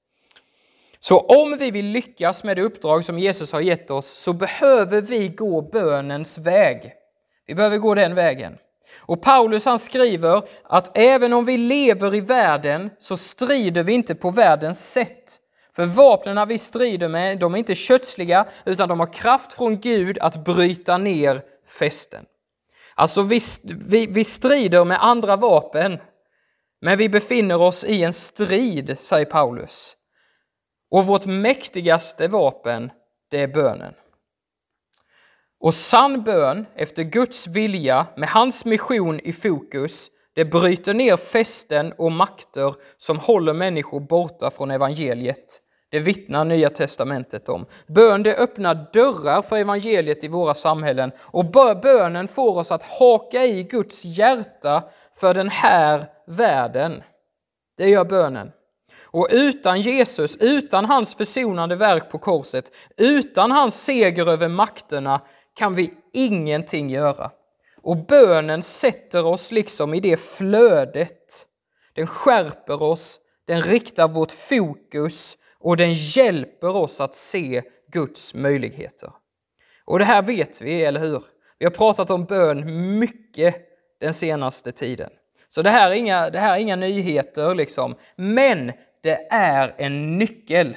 Så 0.98 1.20
om 1.20 1.56
vi 1.58 1.70
vill 1.70 1.86
lyckas 1.86 2.44
med 2.44 2.56
det 2.56 2.62
uppdrag 2.62 3.04
som 3.04 3.18
Jesus 3.18 3.52
har 3.52 3.60
gett 3.60 3.90
oss 3.90 4.06
så 4.06 4.32
behöver 4.32 5.00
vi 5.00 5.28
gå 5.28 5.62
bönens 5.62 6.38
väg. 6.38 6.92
Vi 7.46 7.54
behöver 7.54 7.78
gå 7.78 7.94
den 7.94 8.14
vägen. 8.14 8.58
Och 8.98 9.22
Paulus 9.22 9.64
han 9.64 9.78
skriver 9.78 10.42
att 10.64 10.98
även 10.98 11.32
om 11.32 11.44
vi 11.44 11.56
lever 11.56 12.14
i 12.14 12.20
världen 12.20 12.90
så 12.98 13.16
strider 13.16 13.82
vi 13.82 13.92
inte 13.92 14.14
på 14.14 14.30
världens 14.30 14.92
sätt. 14.92 15.40
För 15.76 15.86
vapnen 15.86 16.48
vi 16.48 16.58
strider 16.58 17.08
med, 17.08 17.38
de 17.38 17.54
är 17.54 17.58
inte 17.58 17.74
kötsliga, 17.74 18.46
utan 18.64 18.88
de 18.88 19.00
har 19.00 19.12
kraft 19.12 19.52
från 19.52 19.80
Gud 19.80 20.18
att 20.18 20.44
bryta 20.44 20.98
ner 20.98 21.42
fästen. 21.78 22.24
Alltså 22.94 23.22
vi, 23.22 23.40
vi, 23.64 24.06
vi 24.06 24.24
strider 24.24 24.84
med 24.84 25.04
andra 25.04 25.36
vapen, 25.36 25.98
men 26.80 26.98
vi 26.98 27.08
befinner 27.08 27.62
oss 27.62 27.84
i 27.84 28.04
en 28.04 28.12
strid, 28.12 28.98
säger 28.98 29.24
Paulus. 29.24 29.96
Och 30.90 31.06
vårt 31.06 31.26
mäktigaste 31.26 32.28
vapen, 32.28 32.90
det 33.30 33.42
är 33.42 33.48
bönen. 33.48 33.94
Och 35.60 35.74
sann 35.74 36.22
bön 36.22 36.66
efter 36.74 37.02
Guds 37.02 37.46
vilja 37.46 38.06
med 38.16 38.28
hans 38.28 38.64
mission 38.64 39.20
i 39.20 39.32
fokus, 39.32 40.10
det 40.34 40.44
bryter 40.44 40.94
ner 40.94 41.16
fästen 41.16 41.92
och 41.92 42.12
makter 42.12 42.74
som 42.96 43.18
håller 43.18 43.52
människor 43.52 44.00
borta 44.00 44.50
från 44.50 44.70
evangeliet. 44.70 45.62
Det 45.90 45.98
vittnar 45.98 46.44
Nya 46.44 46.70
Testamentet 46.70 47.48
om. 47.48 47.66
Bön 47.86 48.22
det 48.22 48.36
öppnar 48.36 48.86
dörrar 48.92 49.42
för 49.42 49.56
evangeliet 49.56 50.24
i 50.24 50.28
våra 50.28 50.54
samhällen 50.54 51.12
och 51.18 51.44
bönen 51.82 52.28
får 52.28 52.58
oss 52.58 52.72
att 52.72 52.82
haka 52.82 53.44
i 53.44 53.62
Guds 53.62 54.04
hjärta 54.04 54.82
för 55.20 55.34
den 55.34 55.48
här 55.48 56.06
världen. 56.26 57.02
Det 57.76 57.88
gör 57.88 58.04
bönen. 58.04 58.50
Och 59.10 59.28
utan 59.30 59.80
Jesus, 59.80 60.36
utan 60.36 60.84
hans 60.84 61.14
försonande 61.14 61.76
verk 61.76 62.10
på 62.10 62.18
korset, 62.18 62.72
utan 62.96 63.50
hans 63.50 63.84
seger 63.84 64.28
över 64.28 64.48
makterna 64.48 65.20
kan 65.58 65.74
vi 65.74 65.90
ingenting 66.12 66.90
göra. 66.90 67.30
Och 67.82 67.96
bönen 67.96 68.62
sätter 68.62 69.26
oss 69.26 69.52
liksom 69.52 69.94
i 69.94 70.00
det 70.00 70.16
flödet. 70.20 71.46
Den 71.92 72.06
skärper 72.06 72.82
oss, 72.82 73.20
den 73.46 73.62
riktar 73.62 74.08
vårt 74.08 74.32
fokus 74.32 75.36
och 75.58 75.76
den 75.76 75.92
hjälper 75.92 76.76
oss 76.76 77.00
att 77.00 77.14
se 77.14 77.62
Guds 77.92 78.34
möjligheter. 78.34 79.12
Och 79.84 79.98
det 79.98 80.04
här 80.04 80.22
vet 80.22 80.60
vi, 80.60 80.84
eller 80.84 81.00
hur? 81.00 81.22
Vi 81.58 81.66
har 81.66 81.70
pratat 81.70 82.10
om 82.10 82.24
bön 82.24 82.98
mycket 82.98 83.56
den 84.00 84.14
senaste 84.14 84.72
tiden. 84.72 85.10
Så 85.48 85.62
det 85.62 85.70
här 85.70 85.90
är 85.90 85.94
inga, 85.94 86.30
det 86.30 86.38
här 86.38 86.56
är 86.56 86.60
inga 86.60 86.76
nyheter, 86.76 87.54
liksom. 87.54 87.94
men 88.16 88.72
det 89.02 89.26
är 89.30 89.74
en 89.78 90.18
nyckel 90.18 90.76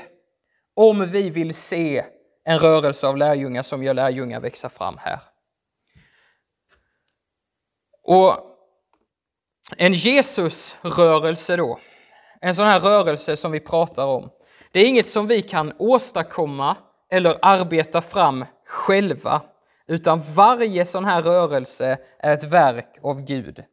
om 0.76 1.06
vi 1.06 1.30
vill 1.30 1.54
se 1.54 2.04
en 2.44 2.60
rörelse 2.60 3.08
av 3.08 3.18
lärjungar 3.18 3.62
som 3.62 3.84
gör 3.84 3.94
lärjungar 3.94 4.40
växa 4.40 4.70
fram 4.70 4.98
här. 4.98 5.20
Och 8.04 8.36
en 9.78 9.94
Jesusrörelse 9.94 11.56
då, 11.56 11.80
en 12.42 12.56
sån 12.56 12.66
här 12.66 12.80
rörelse 12.80 13.36
som 13.36 13.52
vi 13.52 13.60
pratar 13.60 14.06
om, 14.06 14.30
det 14.72 14.80
är 14.80 14.86
inget 14.86 15.08
som 15.08 15.28
vi 15.28 15.42
kan 15.42 15.74
åstadkomma 15.78 16.78
eller 17.10 17.40
arbeta 17.42 18.02
fram 18.02 18.46
själva, 18.66 19.42
utan 19.88 20.22
varje 20.36 20.86
sån 20.86 21.06
här 21.06 21.22
rörelse 21.22 21.98
är 22.20 22.34
ett 22.34 22.44
verk 22.44 22.98
av 23.02 23.22
Gud. 23.22 23.64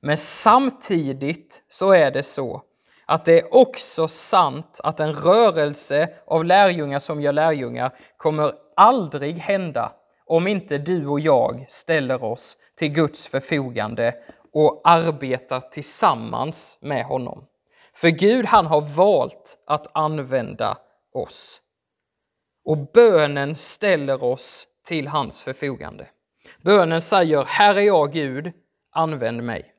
Men 0.00 0.16
samtidigt 0.16 1.64
så 1.68 1.92
är 1.92 2.10
det 2.10 2.22
så 2.22 2.62
att 3.06 3.24
det 3.24 3.40
är 3.40 3.54
också 3.54 4.08
sant 4.08 4.80
att 4.82 5.00
en 5.00 5.12
rörelse 5.12 6.08
av 6.26 6.44
lärjungar 6.44 6.98
som 6.98 7.20
gör 7.20 7.32
lärjungar 7.32 7.96
kommer 8.16 8.52
aldrig 8.76 9.38
hända 9.38 9.92
om 10.26 10.46
inte 10.46 10.78
du 10.78 11.06
och 11.06 11.20
jag 11.20 11.66
ställer 11.68 12.24
oss 12.24 12.56
till 12.76 12.88
Guds 12.88 13.28
förfogande 13.28 14.14
och 14.52 14.80
arbetar 14.84 15.60
tillsammans 15.60 16.78
med 16.80 17.04
honom. 17.04 17.46
För 17.94 18.08
Gud 18.08 18.46
han 18.46 18.66
har 18.66 18.96
valt 18.96 19.58
att 19.66 19.86
använda 19.92 20.78
oss. 21.12 21.60
Och 22.64 22.78
bönen 22.92 23.56
ställer 23.56 24.24
oss 24.24 24.68
till 24.86 25.08
hans 25.08 25.42
förfogande. 25.42 26.06
Bönen 26.62 27.00
säger, 27.00 27.44
här 27.44 27.74
är 27.74 27.80
jag 27.80 28.12
Gud, 28.12 28.52
använd 28.92 29.42
mig. 29.42 29.74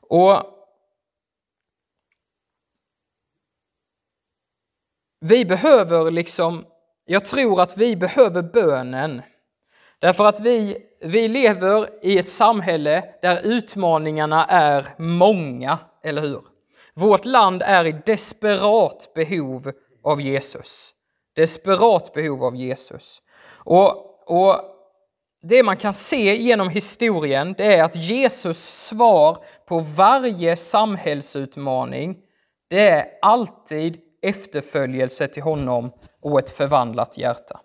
Och 0.00 0.59
vi 5.20 5.44
behöver 5.44 6.10
liksom, 6.10 6.64
jag 7.04 7.24
tror 7.24 7.60
att 7.60 7.76
vi 7.76 7.96
behöver 7.96 8.42
bönen. 8.42 9.22
Därför 9.98 10.24
att 10.24 10.40
vi, 10.40 10.76
vi 11.02 11.28
lever 11.28 11.88
i 12.02 12.18
ett 12.18 12.28
samhälle 12.28 13.04
där 13.22 13.40
utmaningarna 13.44 14.44
är 14.44 14.86
många, 14.98 15.78
eller 16.02 16.22
hur? 16.22 16.42
Vårt 16.94 17.24
land 17.24 17.62
är 17.62 17.84
i 17.84 17.92
desperat 18.06 19.10
behov 19.14 19.72
av 20.04 20.20
Jesus. 20.20 20.94
Desperat 21.36 22.12
behov 22.12 22.44
av 22.44 22.56
Jesus. 22.56 23.22
Och, 23.64 23.94
och 24.26 24.56
det 25.42 25.62
man 25.62 25.76
kan 25.76 25.94
se 25.94 26.36
genom 26.36 26.68
historien 26.68 27.54
det 27.58 27.74
är 27.74 27.84
att 27.84 27.96
Jesus 27.96 28.58
svar 28.58 29.38
på 29.66 29.78
varje 29.78 30.56
samhällsutmaning 30.56 32.16
det 32.68 32.88
är 32.88 33.06
alltid 33.22 34.00
efterföljelse 34.22 35.28
till 35.28 35.42
honom 35.42 35.92
och 36.22 36.38
ett 36.38 36.50
förvandlat 36.50 37.18
hjärta. 37.18 37.60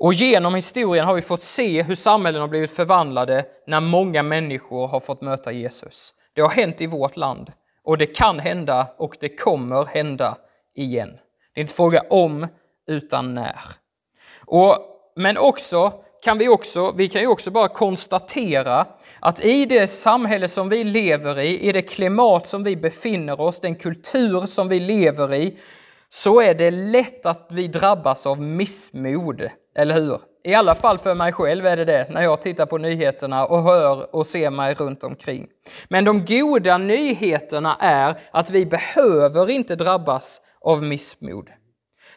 Och 0.00 0.14
genom 0.14 0.54
historien 0.54 1.06
har 1.06 1.14
vi 1.14 1.22
fått 1.22 1.42
se 1.42 1.82
hur 1.82 1.94
samhällen 1.94 2.40
har 2.40 2.48
blivit 2.48 2.70
förvandlade 2.70 3.46
när 3.66 3.80
många 3.80 4.22
människor 4.22 4.86
har 4.86 5.00
fått 5.00 5.20
möta 5.20 5.52
Jesus. 5.52 6.14
Det 6.32 6.40
har 6.40 6.48
hänt 6.48 6.80
i 6.80 6.86
vårt 6.86 7.16
land 7.16 7.52
och 7.84 7.98
det 7.98 8.06
kan 8.06 8.38
hända 8.38 8.86
och 8.96 9.16
det 9.20 9.28
kommer 9.28 9.84
hända 9.84 10.36
igen. 10.74 11.18
Det 11.54 11.60
är 11.60 11.62
inte 11.62 11.74
fråga 11.74 12.04
om, 12.10 12.46
utan 12.86 13.34
när. 13.34 13.60
Och, 14.46 14.76
men 15.16 15.38
också 15.38 15.92
kan 16.22 16.38
vi 16.38 16.48
också, 16.48 16.92
vi 16.92 17.08
kan 17.08 17.20
ju 17.20 17.26
också 17.26 17.50
bara 17.50 17.68
konstatera 17.68 18.86
att 19.20 19.44
i 19.44 19.66
det 19.66 19.86
samhälle 19.86 20.48
som 20.48 20.68
vi 20.68 20.84
lever 20.84 21.38
i, 21.38 21.68
i 21.68 21.72
det 21.72 21.82
klimat 21.82 22.46
som 22.46 22.64
vi 22.64 22.76
befinner 22.76 23.40
oss, 23.40 23.60
den 23.60 23.74
kultur 23.74 24.46
som 24.46 24.68
vi 24.68 24.80
lever 24.80 25.34
i, 25.34 25.58
så 26.08 26.40
är 26.40 26.54
det 26.54 26.70
lätt 26.70 27.26
att 27.26 27.46
vi 27.50 27.68
drabbas 27.68 28.26
av 28.26 28.40
missmod, 28.40 29.48
eller 29.76 29.94
hur? 29.94 30.20
I 30.44 30.54
alla 30.54 30.74
fall 30.74 30.98
för 30.98 31.14
mig 31.14 31.32
själv 31.32 31.66
är 31.66 31.76
det 31.76 31.84
det, 31.84 32.06
när 32.10 32.22
jag 32.22 32.42
tittar 32.42 32.66
på 32.66 32.78
nyheterna 32.78 33.46
och 33.46 33.62
hör 33.62 34.14
och 34.14 34.26
ser 34.26 34.50
mig 34.50 34.74
runt 34.74 35.04
omkring. 35.04 35.46
Men 35.88 36.04
de 36.04 36.24
goda 36.24 36.78
nyheterna 36.78 37.76
är 37.80 38.14
att 38.30 38.50
vi 38.50 38.66
behöver 38.66 39.50
inte 39.50 39.76
drabbas 39.76 40.40
av 40.60 40.82
missmod. 40.82 41.48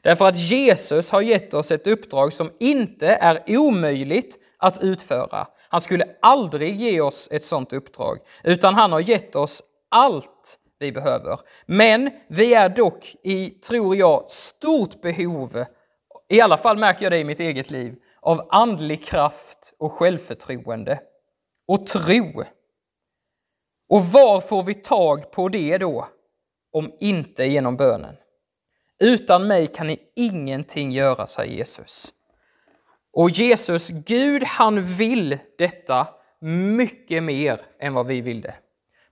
Därför 0.01 0.25
att 0.25 0.37
Jesus 0.37 1.11
har 1.11 1.21
gett 1.21 1.53
oss 1.53 1.71
ett 1.71 1.87
uppdrag 1.87 2.33
som 2.33 2.51
inte 2.59 3.07
är 3.07 3.41
omöjligt 3.47 4.35
att 4.59 4.83
utföra. 4.83 5.47
Han 5.73 5.81
skulle 5.81 6.15
aldrig 6.21 6.75
ge 6.75 7.01
oss 7.01 7.27
ett 7.31 7.43
sådant 7.43 7.73
uppdrag, 7.73 8.19
utan 8.43 8.75
han 8.75 8.91
har 8.91 8.99
gett 8.99 9.35
oss 9.35 9.63
allt 9.89 10.59
vi 10.79 10.91
behöver. 10.91 11.39
Men 11.65 12.09
vi 12.27 12.53
är 12.53 12.69
dock 12.69 13.15
i, 13.23 13.49
tror 13.49 13.95
jag, 13.95 14.29
stort 14.29 15.01
behov, 15.01 15.65
i 16.29 16.41
alla 16.41 16.57
fall 16.57 16.77
märker 16.77 17.05
jag 17.05 17.11
det 17.11 17.17
i 17.17 17.23
mitt 17.23 17.39
eget 17.39 17.71
liv, 17.71 17.95
av 18.19 18.47
andlig 18.49 19.05
kraft 19.05 19.73
och 19.79 19.91
självförtroende 19.91 20.99
och 21.67 21.87
tro. 21.87 22.43
Och 23.89 24.05
var 24.05 24.41
får 24.41 24.63
vi 24.63 24.73
tag 24.73 25.31
på 25.31 25.49
det 25.49 25.77
då, 25.77 26.07
om 26.71 26.91
inte 26.99 27.45
genom 27.45 27.77
bönen? 27.77 28.15
Utan 28.99 29.47
mig 29.47 29.67
kan 29.67 29.87
ni 29.87 29.99
ingenting 30.15 30.91
göra, 30.91 31.27
säger 31.27 31.53
Jesus. 31.53 32.13
Och 33.13 33.29
Jesus, 33.29 33.89
Gud, 33.89 34.43
han 34.43 34.83
vill 34.83 35.37
detta 35.57 36.07
mycket 36.77 37.23
mer 37.23 37.61
än 37.79 37.93
vad 37.93 38.07
vi 38.07 38.21
vill 38.21 38.41
det. 38.41 38.55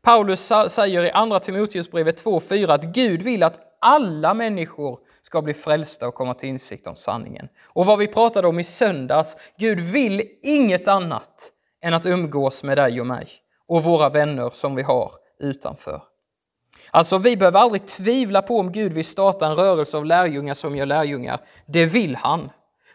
Paulus 0.02 0.52
säger 0.68 1.04
i 1.04 1.12
Andra 1.12 1.40
Timoteusbrevet 1.40 2.24
2.4 2.26 2.74
att 2.74 2.84
Gud 2.84 3.22
vill 3.22 3.44
att 3.44 3.60
alla 3.82 4.34
människor 4.34 5.00
ska 5.22 5.42
bli 5.42 5.54
frälsta 5.54 6.08
och 6.08 6.16
komma 6.16 6.34
till 6.34 6.50
insikt 6.50 6.88
om 6.88 6.96
sanningen. 6.96 7.48
Och 7.64 7.86
vad 7.86 8.00
vi 8.00 8.08
pratade 8.08 8.48
om 8.48 8.60
i 8.60 8.64
söndags, 8.64 9.38
Gud 9.58 9.80
vill 9.80 10.24
inget 10.44 10.88
annat 10.88 11.52
än 11.82 11.94
att 11.94 12.06
umgås 12.06 12.64
med 12.64 12.78
dig 12.78 13.02
och 13.02 13.08
mig 13.08 13.28
och 13.68 13.84
våra 13.84 14.10
vänner 14.10 14.50
som 14.54 14.76
vi 14.76 14.82
har 14.82 15.12
utanför. 15.40 16.02
Alltså, 16.92 17.18
vi 17.18 17.38
behöver 17.38 17.60
aldrig 17.60 17.88
tvivla 17.88 18.42
på 18.42 18.60
om 18.60 18.72
Gud 18.72 18.94
vill 18.94 19.06
starta 19.06 19.48
en 19.48 19.56
rörelse 19.56 19.98
av 19.98 20.06
lärjungar 20.06 20.54
som 20.54 20.76
gör 20.76 20.86
lärjungar. 20.86 21.40
Det 21.66 21.86
vill 21.86 22.16
han. 22.16 22.50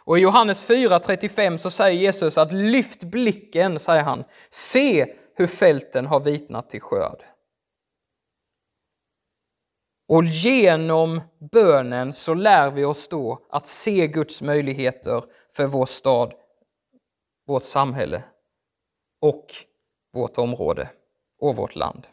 Och 0.06 0.18
i 0.18 0.20
Johannes 0.20 0.70
4.35 0.70 1.56
så 1.56 1.70
säger 1.70 2.00
Jesus 2.00 2.38
att 2.38 2.52
lyft 2.52 3.04
blicken, 3.04 3.78
säger 3.78 4.02
han. 4.02 4.24
Se 4.50 5.14
hur 5.34 5.46
fälten 5.46 6.06
har 6.06 6.20
vitnat 6.20 6.70
till 6.70 6.80
skörd. 6.80 7.24
Och 10.08 10.24
genom 10.24 11.20
bönen 11.52 12.12
så 12.12 12.34
lär 12.34 12.70
vi 12.70 12.84
oss 12.84 13.08
då 13.08 13.46
att 13.50 13.66
se 13.66 14.06
Guds 14.06 14.42
möjligheter 14.42 15.24
för 15.52 15.66
vår 15.66 15.86
stad, 15.86 16.34
vårt 17.46 17.62
samhälle 17.62 18.22
och 19.20 19.46
vårt 20.12 20.38
område 20.38 20.88
och 21.40 21.56
vårt 21.56 21.76
land. 21.76 22.06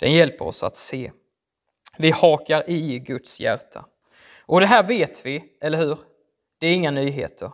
Den 0.00 0.12
hjälper 0.12 0.44
oss 0.44 0.62
att 0.62 0.76
se. 0.76 1.12
Vi 1.98 2.10
hakar 2.10 2.70
i 2.70 2.98
Guds 2.98 3.40
hjärta. 3.40 3.86
Och 4.46 4.60
det 4.60 4.66
här 4.66 4.82
vet 4.82 5.26
vi, 5.26 5.56
eller 5.60 5.78
hur? 5.78 5.98
Det 6.64 6.68
är 6.68 6.74
inga 6.74 6.90
nyheter. 6.90 7.50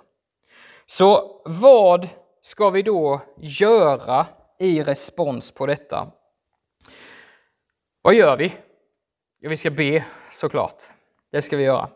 Så 0.87 1.41
vad 1.45 2.09
ska 2.41 2.71
vi 2.71 2.83
då 2.83 3.21
göra 3.37 4.27
i 4.59 4.83
respons 4.83 5.53
på 5.53 5.67
detta? 5.67 6.09
Vad 8.03 8.15
gör 8.15 8.37
vi? 8.37 8.53
Ja, 9.41 9.49
vi 9.51 9.57
ska 9.57 9.71
be 9.71 10.05
såklart. 10.31 10.83
Det 11.33 11.43
ska 11.43 11.57
vi 11.57 11.63
göra. 11.63 11.89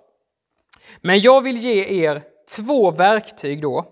Men 1.00 1.20
jag 1.20 1.42
vill 1.42 1.56
ge 1.56 2.04
er 2.04 2.22
två 2.56 2.90
verktyg 2.90 3.62
då 3.62 3.84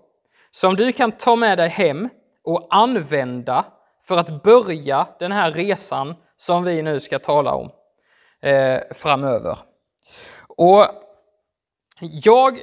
som 0.50 0.76
du 0.76 0.92
kan 0.92 1.12
ta 1.12 1.36
med 1.36 1.58
dig 1.58 1.68
hem 1.68 2.08
och 2.44 2.66
använda 2.70 3.64
för 4.02 4.16
att 4.16 4.42
börja 4.42 5.06
den 5.18 5.32
här 5.32 5.50
resan 5.50 6.14
som 6.36 6.64
vi 6.64 6.82
nu 6.82 7.00
ska 7.00 7.18
tala 7.18 7.54
om 7.54 7.70
eh, 8.40 8.80
framöver. 8.90 9.58
Och 10.56 10.86
jag, 12.00 12.62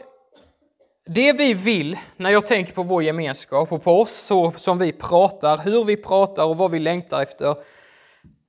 det 1.12 1.34
vi 1.34 1.54
vill 1.54 1.98
när 2.18 2.30
jag 2.30 2.48
tänker 2.48 2.74
på 2.74 2.84
vår 2.84 3.04
gemenskap 3.04 3.72
och 3.72 3.84
på 3.84 4.02
oss 4.02 4.12
så 4.12 4.54
som 4.58 4.78
vi 4.78 4.92
pratar, 4.92 5.58
hur 5.58 5.84
vi 5.86 5.98
pratar 5.98 6.46
och 6.46 6.58
vad 6.58 6.72
vi 6.72 6.80
längtar 6.80 7.22
efter, 7.22 7.56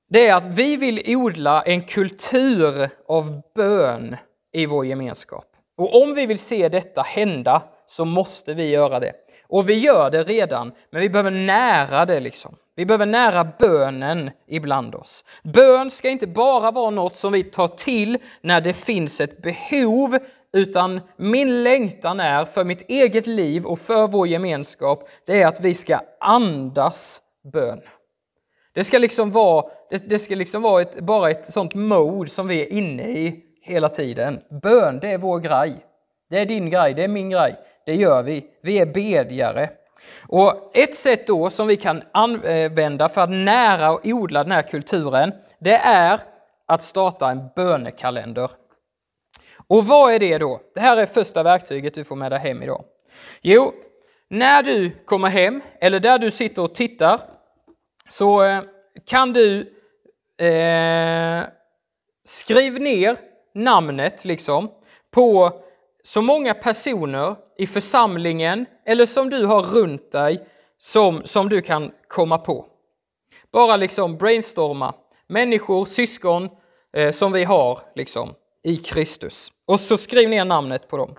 det 0.09 0.27
är 0.27 0.35
att 0.35 0.45
vi 0.45 0.77
vill 0.77 1.03
odla 1.07 1.61
en 1.61 1.81
kultur 1.81 2.89
av 3.07 3.41
bön 3.55 4.15
i 4.53 4.65
vår 4.65 4.85
gemenskap. 4.85 5.45
Och 5.77 6.01
om 6.03 6.13
vi 6.13 6.25
vill 6.25 6.39
se 6.39 6.69
detta 6.69 7.01
hända 7.01 7.61
så 7.87 8.05
måste 8.05 8.53
vi 8.53 8.69
göra 8.69 8.99
det. 8.99 9.13
Och 9.47 9.69
vi 9.69 9.73
gör 9.73 10.09
det 10.09 10.23
redan, 10.23 10.71
men 10.91 11.01
vi 11.01 11.09
behöver 11.09 11.31
nära 11.31 12.05
det 12.05 12.19
liksom. 12.19 12.55
Vi 12.75 12.85
behöver 12.85 13.05
nära 13.05 13.47
bönen 13.59 14.31
ibland 14.47 14.95
oss. 14.95 15.23
Bön 15.43 15.91
ska 15.91 16.09
inte 16.09 16.27
bara 16.27 16.71
vara 16.71 16.89
något 16.89 17.15
som 17.15 17.31
vi 17.31 17.43
tar 17.43 17.67
till 17.67 18.17
när 18.41 18.61
det 18.61 18.73
finns 18.73 19.21
ett 19.21 19.41
behov, 19.41 20.17
utan 20.53 21.01
min 21.17 21.63
längtan 21.63 22.19
är 22.19 22.45
för 22.45 22.63
mitt 22.63 22.89
eget 22.89 23.27
liv 23.27 23.65
och 23.65 23.79
för 23.79 24.07
vår 24.07 24.27
gemenskap, 24.27 25.09
det 25.25 25.41
är 25.41 25.47
att 25.47 25.61
vi 25.61 25.73
ska 25.73 25.99
andas 26.19 27.21
bön. 27.53 27.81
Det 28.73 28.83
ska 28.83 28.97
liksom 28.97 29.31
vara, 29.31 29.65
det, 30.05 30.19
ska 30.19 30.35
liksom 30.35 30.61
vara 30.61 30.81
ett, 30.81 30.99
bara 30.99 31.29
ett 31.29 31.45
sånt 31.45 31.75
mode 31.75 32.29
som 32.29 32.47
vi 32.47 32.61
är 32.61 32.73
inne 32.73 33.03
i 33.03 33.43
hela 33.61 33.89
tiden. 33.89 34.39
Bön, 34.61 34.99
det 34.99 35.11
är 35.11 35.17
vår 35.17 35.39
grej. 35.39 35.85
Det 36.29 36.39
är 36.39 36.45
din 36.45 36.69
grej, 36.69 36.93
det 36.93 37.03
är 37.03 37.07
min 37.07 37.29
grej. 37.29 37.55
Det 37.85 37.95
gör 37.95 38.23
vi. 38.23 38.45
Vi 38.61 38.79
är 38.79 38.85
bedjare. 38.85 39.69
Och 40.27 40.77
ett 40.77 40.95
sätt 40.95 41.27
då 41.27 41.49
som 41.49 41.67
vi 41.67 41.77
kan 41.77 42.03
använda 42.11 43.09
för 43.09 43.21
att 43.21 43.29
nära 43.29 43.91
och 43.91 44.01
odla 44.03 44.43
den 44.43 44.51
här 44.51 44.61
kulturen, 44.61 45.33
det 45.59 45.75
är 45.75 46.19
att 46.65 46.81
starta 46.81 47.31
en 47.31 47.41
bönekalender. 47.55 48.51
Och 49.71 49.85
vad 49.85 50.13
är 50.13 50.19
det 50.19 50.37
då? 50.37 50.61
Det 50.73 50.79
här 50.79 50.97
är 50.97 51.05
första 51.05 51.43
verktyget 51.43 51.93
du 51.93 52.03
får 52.03 52.15
med 52.15 52.31
dig 52.31 52.39
hem 52.39 52.63
idag. 52.63 52.83
Jo, 53.41 53.73
när 54.29 54.63
du 54.63 54.91
kommer 55.05 55.27
hem, 55.27 55.61
eller 55.81 55.99
där 55.99 56.19
du 56.19 56.31
sitter 56.31 56.61
och 56.61 56.75
tittar, 56.75 57.19
så 58.07 58.43
eh, 58.43 58.61
kan 59.05 59.33
du 59.33 59.59
eh, 60.45 61.43
skriva 62.23 62.77
ner 62.79 63.17
namnet 63.53 64.25
liksom 64.25 64.71
på 65.11 65.51
så 66.03 66.21
många 66.21 66.53
personer 66.53 67.35
i 67.57 67.67
församlingen 67.67 68.65
eller 68.85 69.05
som 69.05 69.29
du 69.29 69.45
har 69.45 69.61
runt 69.61 70.11
dig 70.11 70.47
som, 70.77 71.21
som 71.23 71.49
du 71.49 71.61
kan 71.61 71.91
komma 72.07 72.37
på. 72.37 72.65
Bara 73.51 73.75
liksom 73.75 74.17
brainstorma. 74.17 74.93
Människor, 75.27 75.85
syskon 75.85 76.49
eh, 76.93 77.11
som 77.11 77.31
vi 77.31 77.43
har 77.43 77.79
liksom 77.95 78.33
i 78.63 78.77
Kristus. 78.77 79.51
Och 79.65 79.79
så 79.79 79.97
skriv 79.97 80.29
ner 80.29 80.45
namnet 80.45 80.87
på 80.87 80.97
dem. 80.97 81.15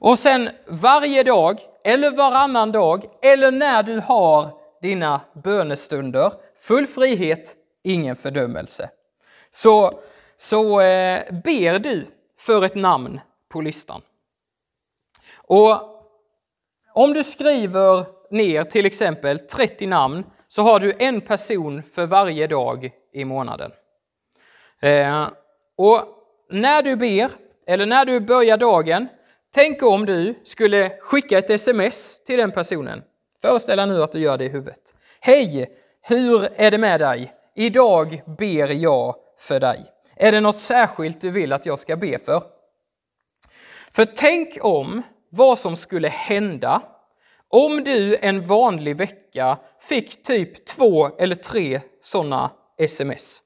Och 0.00 0.18
sen 0.18 0.50
varje 0.66 1.22
dag, 1.22 1.60
eller 1.84 2.10
varannan 2.10 2.72
dag, 2.72 3.04
eller 3.22 3.50
när 3.50 3.82
du 3.82 4.00
har 4.00 4.50
dina 4.82 5.20
bönestunder, 5.44 6.32
full 6.58 6.86
frihet, 6.86 7.56
ingen 7.82 8.16
fördömelse. 8.16 8.90
Så 9.50 10.00
så 10.36 10.80
eh, 10.80 11.22
ber 11.44 11.78
du 11.78 12.06
för 12.38 12.64
ett 12.64 12.74
namn 12.74 13.20
på 13.48 13.60
listan. 13.60 14.02
Och 15.36 15.80
om 16.92 17.12
du 17.12 17.24
skriver 17.24 18.06
ner 18.30 18.64
till 18.64 18.86
exempel 18.86 19.38
30 19.38 19.86
namn 19.86 20.24
så 20.48 20.62
har 20.62 20.80
du 20.80 20.94
en 20.98 21.20
person 21.20 21.82
för 21.82 22.06
varje 22.06 22.46
dag 22.46 22.90
i 23.12 23.24
månaden. 23.24 23.72
Eh, 24.80 25.28
och 25.76 26.00
när 26.54 26.82
du 26.82 26.96
ber, 26.96 27.30
eller 27.66 27.86
när 27.86 28.04
du 28.04 28.20
börjar 28.20 28.56
dagen, 28.56 29.08
tänk 29.54 29.82
om 29.82 30.06
du 30.06 30.34
skulle 30.44 30.90
skicka 31.00 31.38
ett 31.38 31.50
sms 31.50 32.24
till 32.24 32.38
den 32.38 32.52
personen. 32.52 33.02
Föreställ 33.42 33.76
dig 33.76 33.86
nu 33.86 34.02
att 34.02 34.12
du 34.12 34.18
gör 34.18 34.38
det 34.38 34.44
i 34.44 34.48
huvudet. 34.48 34.94
Hej! 35.20 35.70
Hur 36.06 36.48
är 36.56 36.70
det 36.70 36.78
med 36.78 37.00
dig? 37.00 37.32
Idag 37.54 38.22
ber 38.38 38.82
jag 38.82 39.14
för 39.38 39.60
dig. 39.60 39.84
Är 40.16 40.32
det 40.32 40.40
något 40.40 40.56
särskilt 40.56 41.20
du 41.20 41.30
vill 41.30 41.52
att 41.52 41.66
jag 41.66 41.78
ska 41.78 41.96
be 41.96 42.18
för? 42.18 42.42
För 43.90 44.04
tänk 44.04 44.58
om 44.60 45.02
vad 45.30 45.58
som 45.58 45.76
skulle 45.76 46.08
hända 46.08 46.82
om 47.48 47.84
du 47.84 48.16
en 48.16 48.42
vanlig 48.42 48.96
vecka 48.96 49.58
fick 49.80 50.22
typ 50.22 50.66
två 50.66 51.08
eller 51.18 51.34
tre 51.34 51.80
sådana 52.00 52.50
sms. 52.78 53.42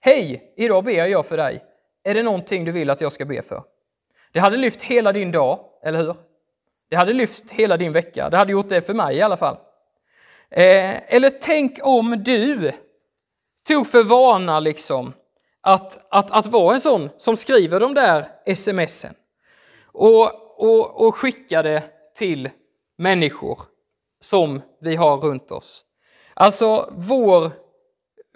Hej, 0.00 0.54
idag 0.56 0.84
ber 0.84 1.06
jag 1.06 1.26
för 1.26 1.36
dig. 1.36 1.62
Är 2.04 2.14
det 2.14 2.22
någonting 2.22 2.64
du 2.64 2.72
vill 2.72 2.90
att 2.90 3.00
jag 3.00 3.12
ska 3.12 3.24
be 3.24 3.42
för? 3.42 3.62
Det 4.32 4.40
hade 4.40 4.56
lyft 4.56 4.82
hela 4.82 5.12
din 5.12 5.32
dag, 5.32 5.60
eller 5.84 5.98
hur? 5.98 6.16
Det 6.90 6.96
hade 6.96 7.12
lyft 7.12 7.50
hela 7.50 7.76
din 7.76 7.92
vecka. 7.92 8.30
Det 8.30 8.36
hade 8.36 8.52
gjort 8.52 8.68
det 8.68 8.80
för 8.80 8.94
mig 8.94 9.16
i 9.16 9.22
alla 9.22 9.36
fall. 9.36 9.56
Eh, 10.50 11.14
eller 11.14 11.30
tänk 11.30 11.78
om 11.82 12.22
du 12.24 12.72
tog 13.68 13.86
för 13.86 14.02
vana 14.02 14.60
liksom 14.60 15.12
att, 15.60 16.06
att, 16.10 16.30
att 16.30 16.46
vara 16.46 16.74
en 16.74 16.80
sån 16.80 17.10
som 17.18 17.36
skriver 17.36 17.80
de 17.80 17.94
där 17.94 18.24
smsen 18.54 19.14
och, 19.84 20.30
och, 20.56 21.06
och 21.06 21.16
det 21.48 21.82
till 22.14 22.50
människor 22.98 23.58
som 24.20 24.62
vi 24.80 24.96
har 24.96 25.16
runt 25.16 25.50
oss. 25.50 25.84
Alltså, 26.34 26.92
vår, 26.92 27.50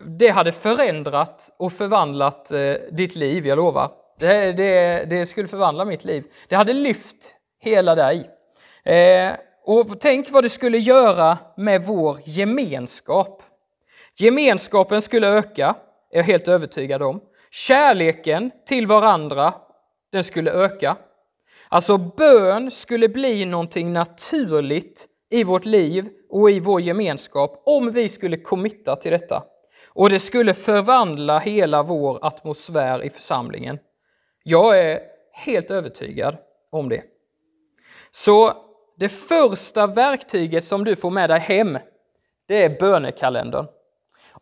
det 0.02 0.28
hade 0.28 0.52
förändrat 0.52 1.54
och 1.56 1.72
förvandlat 1.72 2.50
eh, 2.50 2.74
ditt 2.90 3.16
liv, 3.16 3.46
jag 3.46 3.56
lovar. 3.56 3.90
Det, 4.18 4.52
det, 4.52 5.04
det, 5.10 5.26
skulle 5.26 5.48
förvandla 5.48 5.84
mitt 5.84 6.04
liv. 6.04 6.24
Det 6.48 6.56
hade 6.56 6.72
lyft 6.72 7.34
hela 7.60 7.94
dig. 7.94 8.30
Eh, 8.84 9.32
och 9.64 10.00
tänk 10.00 10.30
vad 10.30 10.44
det 10.44 10.48
skulle 10.48 10.78
göra 10.78 11.38
med 11.56 11.82
vår 11.82 12.18
gemenskap. 12.24 13.42
Gemenskapen 14.18 15.02
skulle 15.02 15.28
öka, 15.28 15.74
är 16.12 16.16
jag 16.16 16.24
helt 16.24 16.48
övertygad 16.48 17.02
om. 17.02 17.20
Kärleken 17.50 18.50
till 18.66 18.86
varandra, 18.86 19.54
den 20.12 20.24
skulle 20.24 20.50
öka. 20.50 20.96
Alltså 21.68 21.98
bön 21.98 22.70
skulle 22.70 23.08
bli 23.08 23.44
någonting 23.44 23.92
naturligt 23.92 25.06
i 25.30 25.44
vårt 25.44 25.64
liv 25.64 26.08
och 26.30 26.50
i 26.50 26.60
vår 26.60 26.80
gemenskap 26.80 27.62
om 27.66 27.92
vi 27.92 28.08
skulle 28.08 28.36
committa 28.36 28.96
till 28.96 29.12
detta. 29.12 29.44
Och 29.98 30.10
det 30.10 30.18
skulle 30.18 30.54
förvandla 30.54 31.38
hela 31.38 31.82
vår 31.82 32.18
atmosfär 32.22 33.04
i 33.04 33.10
församlingen. 33.10 33.78
Jag 34.42 34.78
är 34.78 35.00
helt 35.32 35.70
övertygad 35.70 36.36
om 36.70 36.88
det. 36.88 37.02
Så 38.10 38.52
det 38.96 39.08
första 39.08 39.86
verktyget 39.86 40.64
som 40.64 40.84
du 40.84 40.96
får 40.96 41.10
med 41.10 41.30
dig 41.30 41.40
hem, 41.40 41.78
det 42.48 42.64
är 42.64 42.80
bönekalendern. 42.80 43.66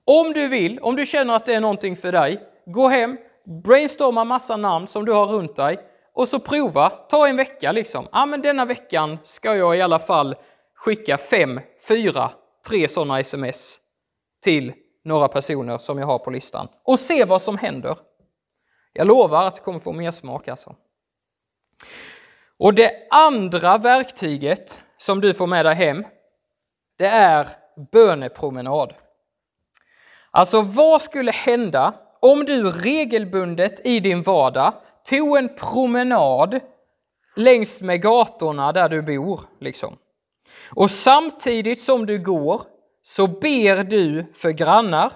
Om 0.04 0.32
du 0.32 0.48
vill, 0.48 0.78
om 0.80 0.96
du 0.96 1.07
känner 1.07 1.36
att 1.36 1.46
det 1.46 1.54
är 1.54 1.61
någonting 1.61 1.96
för 1.96 2.12
dig, 2.12 2.40
gå 2.66 2.88
hem, 2.88 3.16
brainstorma 3.64 4.24
massa 4.24 4.57
namn 4.57 4.86
som 4.86 5.04
du 5.04 5.12
har 5.12 5.26
runt 5.26 5.57
dig 5.57 5.78
och 6.12 6.28
så 6.28 6.38
prova, 6.38 6.90
ta 6.90 7.28
en 7.28 7.36
vecka 7.36 7.72
liksom. 7.72 8.09
Ja, 8.12 8.26
men 8.26 8.42
denna 8.42 8.64
veckan 8.64 9.18
ska 9.24 9.57
jag 9.57 9.76
i 9.76 9.82
alla 9.82 9.98
fall 9.98 10.34
skicka 10.74 11.18
fem, 11.18 11.61
fyra, 11.88 12.32
tre 12.68 12.88
sådana 12.88 13.20
sms 13.20 13.80
till 14.42 14.72
några 15.07 15.28
personer 15.28 15.78
som 15.78 15.98
jag 15.98 16.07
har 16.07 16.18
på 16.18 16.30
listan 16.30 16.68
och 16.82 16.98
se 16.98 17.24
vad 17.24 17.42
som 17.42 17.59
händer. 17.59 17.98
Jag 18.92 19.07
lovar 19.07 19.46
att 19.46 19.54
det 19.54 19.61
kommer 19.61 19.78
få 19.78 19.92
mer 19.92 20.11
smak 20.11 20.48
alltså. 20.48 20.74
Och 22.59 22.74
det 22.74 22.92
andra 23.11 23.78
verktyget 23.78 24.82
som 24.96 25.20
du 25.20 25.34
får 25.34 25.46
med 25.46 25.66
dig 25.66 25.74
hem, 25.74 26.04
det 26.98 27.07
är 27.07 27.48
bönepromenad. 27.92 28.94
Alltså 30.30 30.62
vad 30.62 31.02
skulle 31.02 31.32
hända 31.32 31.94
om 32.20 32.44
du 32.44 32.70
regelbundet 32.70 33.86
i 33.86 34.00
din 34.00 34.22
vardag 34.22 34.72
tog 35.04 35.36
en 35.36 35.48
promenad 35.57 36.61
längs 37.36 37.82
med 37.82 38.02
gatorna 38.02 38.72
där 38.72 38.88
du 38.88 39.02
bor. 39.02 39.40
Liksom. 39.61 39.96
Och 40.74 40.90
samtidigt 40.90 41.80
som 41.80 42.07
du 42.07 42.18
går 42.18 42.62
så 43.09 43.26
ber 43.26 43.84
du 43.84 44.24
för 44.34 44.50
grannar, 44.50 45.12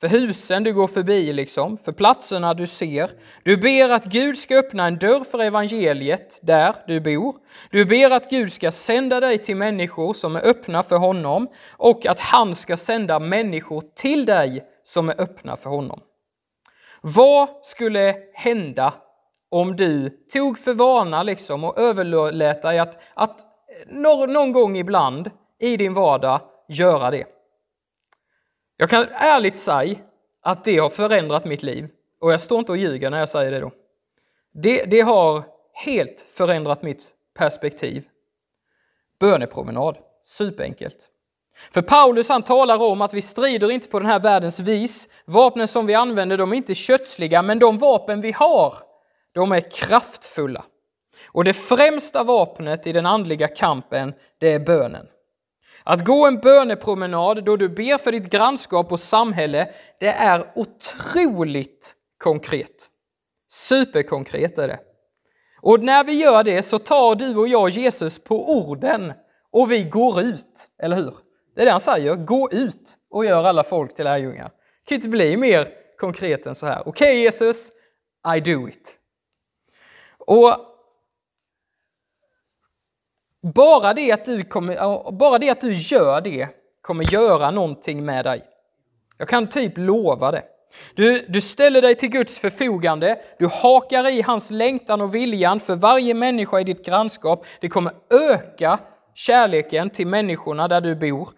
för 0.00 0.08
husen 0.08 0.64
du 0.64 0.74
går 0.74 0.86
förbi, 0.86 1.32
liksom, 1.32 1.76
för 1.76 1.92
platserna 1.92 2.54
du 2.54 2.66
ser. 2.66 3.10
Du 3.42 3.56
ber 3.56 3.90
att 3.90 4.04
Gud 4.04 4.38
ska 4.38 4.58
öppna 4.58 4.86
en 4.86 4.98
dörr 4.98 5.24
för 5.24 5.38
evangeliet 5.38 6.40
där 6.42 6.74
du 6.86 7.00
bor. 7.00 7.34
Du 7.70 7.84
ber 7.84 8.10
att 8.10 8.30
Gud 8.30 8.52
ska 8.52 8.70
sända 8.70 9.20
dig 9.20 9.38
till 9.38 9.56
människor 9.56 10.14
som 10.14 10.36
är 10.36 10.40
öppna 10.40 10.82
för 10.82 10.96
honom 10.96 11.48
och 11.70 12.06
att 12.06 12.20
han 12.20 12.54
ska 12.54 12.76
sända 12.76 13.18
människor 13.18 13.82
till 13.96 14.26
dig 14.26 14.64
som 14.82 15.08
är 15.08 15.20
öppna 15.20 15.56
för 15.56 15.70
honom. 15.70 16.00
Vad 17.00 17.48
skulle 17.62 18.16
hända 18.34 18.94
om 19.50 19.76
du 19.76 20.10
tog 20.32 20.58
för 20.58 20.74
vana 20.74 21.22
liksom 21.22 21.64
och 21.64 21.78
överlät 21.78 22.62
dig 22.62 22.78
att, 22.78 23.02
att 23.14 23.40
någon 23.88 24.52
gång 24.52 24.76
ibland 24.76 25.30
i 25.60 25.76
din 25.76 25.94
vardag 25.94 26.40
göra 26.70 27.10
det? 27.10 27.26
Jag 28.76 28.90
kan 28.90 29.06
ärligt 29.12 29.56
säga 29.56 29.96
att 30.42 30.64
det 30.64 30.78
har 30.78 30.90
förändrat 30.90 31.44
mitt 31.44 31.62
liv 31.62 31.88
och 32.20 32.32
jag 32.32 32.40
står 32.40 32.58
inte 32.58 32.72
och 32.72 32.78
ljuger 32.78 33.10
när 33.10 33.18
jag 33.18 33.28
säger 33.28 33.50
det 33.50 33.60
då. 33.60 33.72
Det, 34.52 34.84
det 34.84 35.00
har 35.00 35.44
helt 35.72 36.26
förändrat 36.30 36.82
mitt 36.82 37.14
perspektiv. 37.34 38.04
Bönepromenad, 39.18 39.96
superenkelt. 40.22 41.08
För 41.72 41.82
Paulus 41.82 42.28
han 42.28 42.42
talar 42.42 42.82
om 42.82 43.00
att 43.00 43.14
vi 43.14 43.22
strider 43.22 43.70
inte 43.70 43.88
på 43.88 43.98
den 43.98 44.08
här 44.08 44.20
världens 44.20 44.60
vis. 44.60 45.08
Vapnen 45.24 45.68
som 45.68 45.86
vi 45.86 45.94
använder 45.94 46.38
de 46.38 46.52
är 46.52 46.56
inte 46.56 46.74
kötsliga, 46.74 47.42
men 47.42 47.58
de 47.58 47.78
vapen 47.78 48.20
vi 48.20 48.32
har, 48.32 48.74
de 49.32 49.52
är 49.52 49.70
kraftfulla. 49.70 50.64
Och 51.26 51.44
det 51.44 51.54
främsta 51.54 52.24
vapnet 52.24 52.86
i 52.86 52.92
den 52.92 53.06
andliga 53.06 53.48
kampen, 53.48 54.14
det 54.38 54.52
är 54.52 54.58
bönen. 54.58 55.06
Att 55.84 56.04
gå 56.04 56.26
en 56.26 56.40
bönepromenad 56.40 57.44
då 57.44 57.56
du 57.56 57.68
ber 57.68 57.98
för 57.98 58.12
ditt 58.12 58.30
grannskap 58.30 58.92
och 58.92 59.00
samhälle, 59.00 59.70
det 60.00 60.08
är 60.08 60.52
otroligt 60.54 61.94
konkret. 62.18 62.88
Superkonkret 63.48 64.58
är 64.58 64.68
det. 64.68 64.78
Och 65.62 65.84
när 65.84 66.04
vi 66.04 66.22
gör 66.22 66.44
det 66.44 66.62
så 66.62 66.78
tar 66.78 67.14
du 67.14 67.36
och 67.36 67.48
jag 67.48 67.70
Jesus 67.70 68.18
på 68.18 68.50
orden 68.50 69.12
och 69.50 69.72
vi 69.72 69.84
går 69.84 70.20
ut, 70.20 70.70
eller 70.82 70.96
hur? 70.96 71.14
Det 71.54 71.60
är 71.60 71.64
det 71.64 71.70
han 71.70 71.80
säger, 71.80 72.14
gå 72.14 72.48
ut 72.52 72.96
och 73.10 73.24
gör 73.24 73.44
alla 73.44 73.64
folk 73.64 73.94
till 73.94 74.04
lärjungar. 74.04 74.44
Det 74.44 74.88
kan 74.88 74.94
inte 74.94 75.08
bli 75.08 75.36
mer 75.36 75.68
konkret 75.96 76.46
än 76.46 76.54
så 76.54 76.66
här. 76.66 76.80
Okej 76.80 76.90
okay, 76.90 77.22
Jesus, 77.22 77.70
I 78.36 78.40
do 78.40 78.68
it. 78.68 78.96
Och 80.18 80.69
bara 83.42 83.94
det, 83.94 84.12
att 84.12 84.24
du 84.24 84.42
kommer, 84.42 85.12
bara 85.12 85.38
det 85.38 85.50
att 85.50 85.60
du 85.60 85.72
gör 85.72 86.20
det 86.20 86.48
kommer 86.82 87.12
göra 87.12 87.50
någonting 87.50 88.04
med 88.04 88.24
dig. 88.24 88.42
Jag 89.18 89.28
kan 89.28 89.46
typ 89.46 89.72
lova 89.76 90.30
det. 90.30 90.42
Du, 90.94 91.24
du 91.28 91.40
ställer 91.40 91.82
dig 91.82 91.94
till 91.94 92.10
Guds 92.10 92.38
förfogande, 92.38 93.20
du 93.38 93.46
hakar 93.46 94.10
i 94.10 94.22
hans 94.22 94.50
längtan 94.50 95.00
och 95.00 95.14
viljan 95.14 95.60
för 95.60 95.74
varje 95.74 96.14
människa 96.14 96.60
i 96.60 96.64
ditt 96.64 96.86
grannskap. 96.86 97.46
Det 97.60 97.68
kommer 97.68 97.92
öka 98.10 98.78
kärleken 99.14 99.90
till 99.90 100.06
människorna 100.06 100.68
där 100.68 100.80
du 100.80 100.96
bor. 100.96 101.28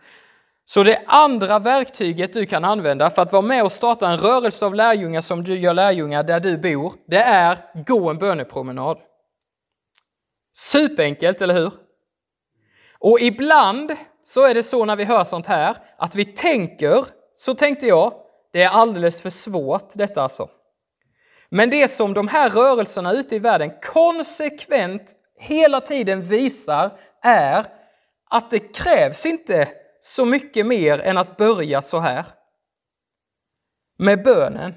Så 0.64 0.82
det 0.82 1.02
andra 1.06 1.58
verktyget 1.58 2.32
du 2.32 2.46
kan 2.46 2.64
använda 2.64 3.10
för 3.10 3.22
att 3.22 3.32
vara 3.32 3.42
med 3.42 3.64
och 3.64 3.72
starta 3.72 4.08
en 4.08 4.18
rörelse 4.18 4.66
av 4.66 4.74
lärjungar 4.74 5.20
som 5.20 5.44
du 5.44 5.58
gör 5.58 5.74
lärjungar 5.74 6.22
där 6.22 6.40
du 6.40 6.58
bor, 6.58 6.92
det 7.06 7.22
är 7.22 7.58
gå 7.86 8.10
en 8.10 8.18
bönepromenad. 8.18 8.98
Superenkelt, 10.56 11.42
eller 11.42 11.54
hur? 11.54 11.72
Och 13.02 13.20
ibland 13.20 13.96
så 14.24 14.46
är 14.46 14.54
det 14.54 14.62
så 14.62 14.84
när 14.84 14.96
vi 14.96 15.04
hör 15.04 15.24
sånt 15.24 15.46
här, 15.46 15.76
att 15.96 16.14
vi 16.14 16.24
tänker, 16.24 17.06
så 17.34 17.54
tänkte 17.54 17.86
jag, 17.86 18.12
det 18.52 18.62
är 18.62 18.68
alldeles 18.68 19.22
för 19.22 19.30
svårt 19.30 19.94
detta 19.94 20.22
alltså. 20.22 20.50
Men 21.48 21.70
det 21.70 21.88
som 21.88 22.14
de 22.14 22.28
här 22.28 22.50
rörelserna 22.50 23.12
ute 23.12 23.36
i 23.36 23.38
världen 23.38 23.72
konsekvent 23.92 25.12
hela 25.38 25.80
tiden 25.80 26.22
visar 26.22 26.98
är 27.22 27.66
att 28.30 28.50
det 28.50 28.58
krävs 28.58 29.26
inte 29.26 29.68
så 30.00 30.24
mycket 30.24 30.66
mer 30.66 30.98
än 30.98 31.18
att 31.18 31.36
börja 31.36 31.82
så 31.82 31.98
här. 31.98 32.24
Med 33.98 34.22
bönen. 34.22 34.74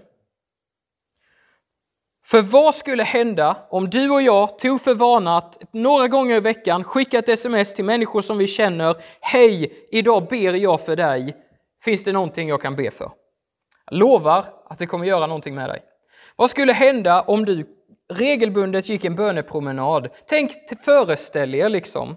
För 2.26 2.42
vad 2.42 2.76
skulle 2.76 3.04
hända 3.04 3.58
om 3.70 3.90
du 3.90 4.10
och 4.10 4.22
jag 4.22 4.60
tog 4.60 4.82
för 4.82 4.94
vana 4.94 5.38
att 5.38 5.74
några 5.74 6.08
gånger 6.08 6.36
i 6.36 6.40
veckan 6.40 6.84
skicka 6.84 7.20
ett 7.20 7.30
sms 7.30 7.74
till 7.74 7.86
människor 7.86 8.22
som 8.22 8.38
vi 8.38 8.48
känner. 8.48 8.96
Hej, 9.22 9.88
idag 9.92 10.28
ber 10.28 10.54
jag 10.54 10.82
för 10.82 10.96
dig. 10.96 11.36
Finns 11.84 12.04
det 12.04 12.12
någonting 12.12 12.50
jag 12.50 12.62
kan 12.62 12.76
be 12.76 12.92
för? 12.92 13.12
Jag 13.90 13.98
lovar 14.00 14.46
att 14.66 14.80
det 14.80 14.86
kommer 14.86 15.06
göra 15.06 15.28
någonting 15.28 15.56
med 15.56 15.70
dig. 15.70 15.82
Vad 16.36 16.50
skulle 16.50 16.74
hända 16.74 17.22
om 17.22 17.46
du 17.46 17.66
regelbundet 18.14 18.90
gick 18.90 19.06
en 19.06 19.16
bönepromenad? 19.16 20.10
Tänk, 20.28 20.52
föreställ 20.86 21.56
er 21.56 21.70
liksom 21.70 22.16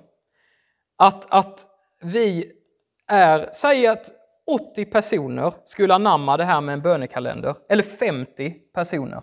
att, 0.98 1.26
att 1.30 1.66
vi 2.02 2.52
är, 3.08 3.48
säg 3.52 3.86
att 3.86 4.06
80 4.46 4.84
personer 4.84 5.52
skulle 5.64 5.94
anamma 5.94 6.36
det 6.36 6.44
här 6.44 6.60
med 6.60 6.72
en 6.72 6.82
bönekalender, 6.82 7.54
eller 7.68 7.82
50 7.82 8.50
personer. 8.74 9.22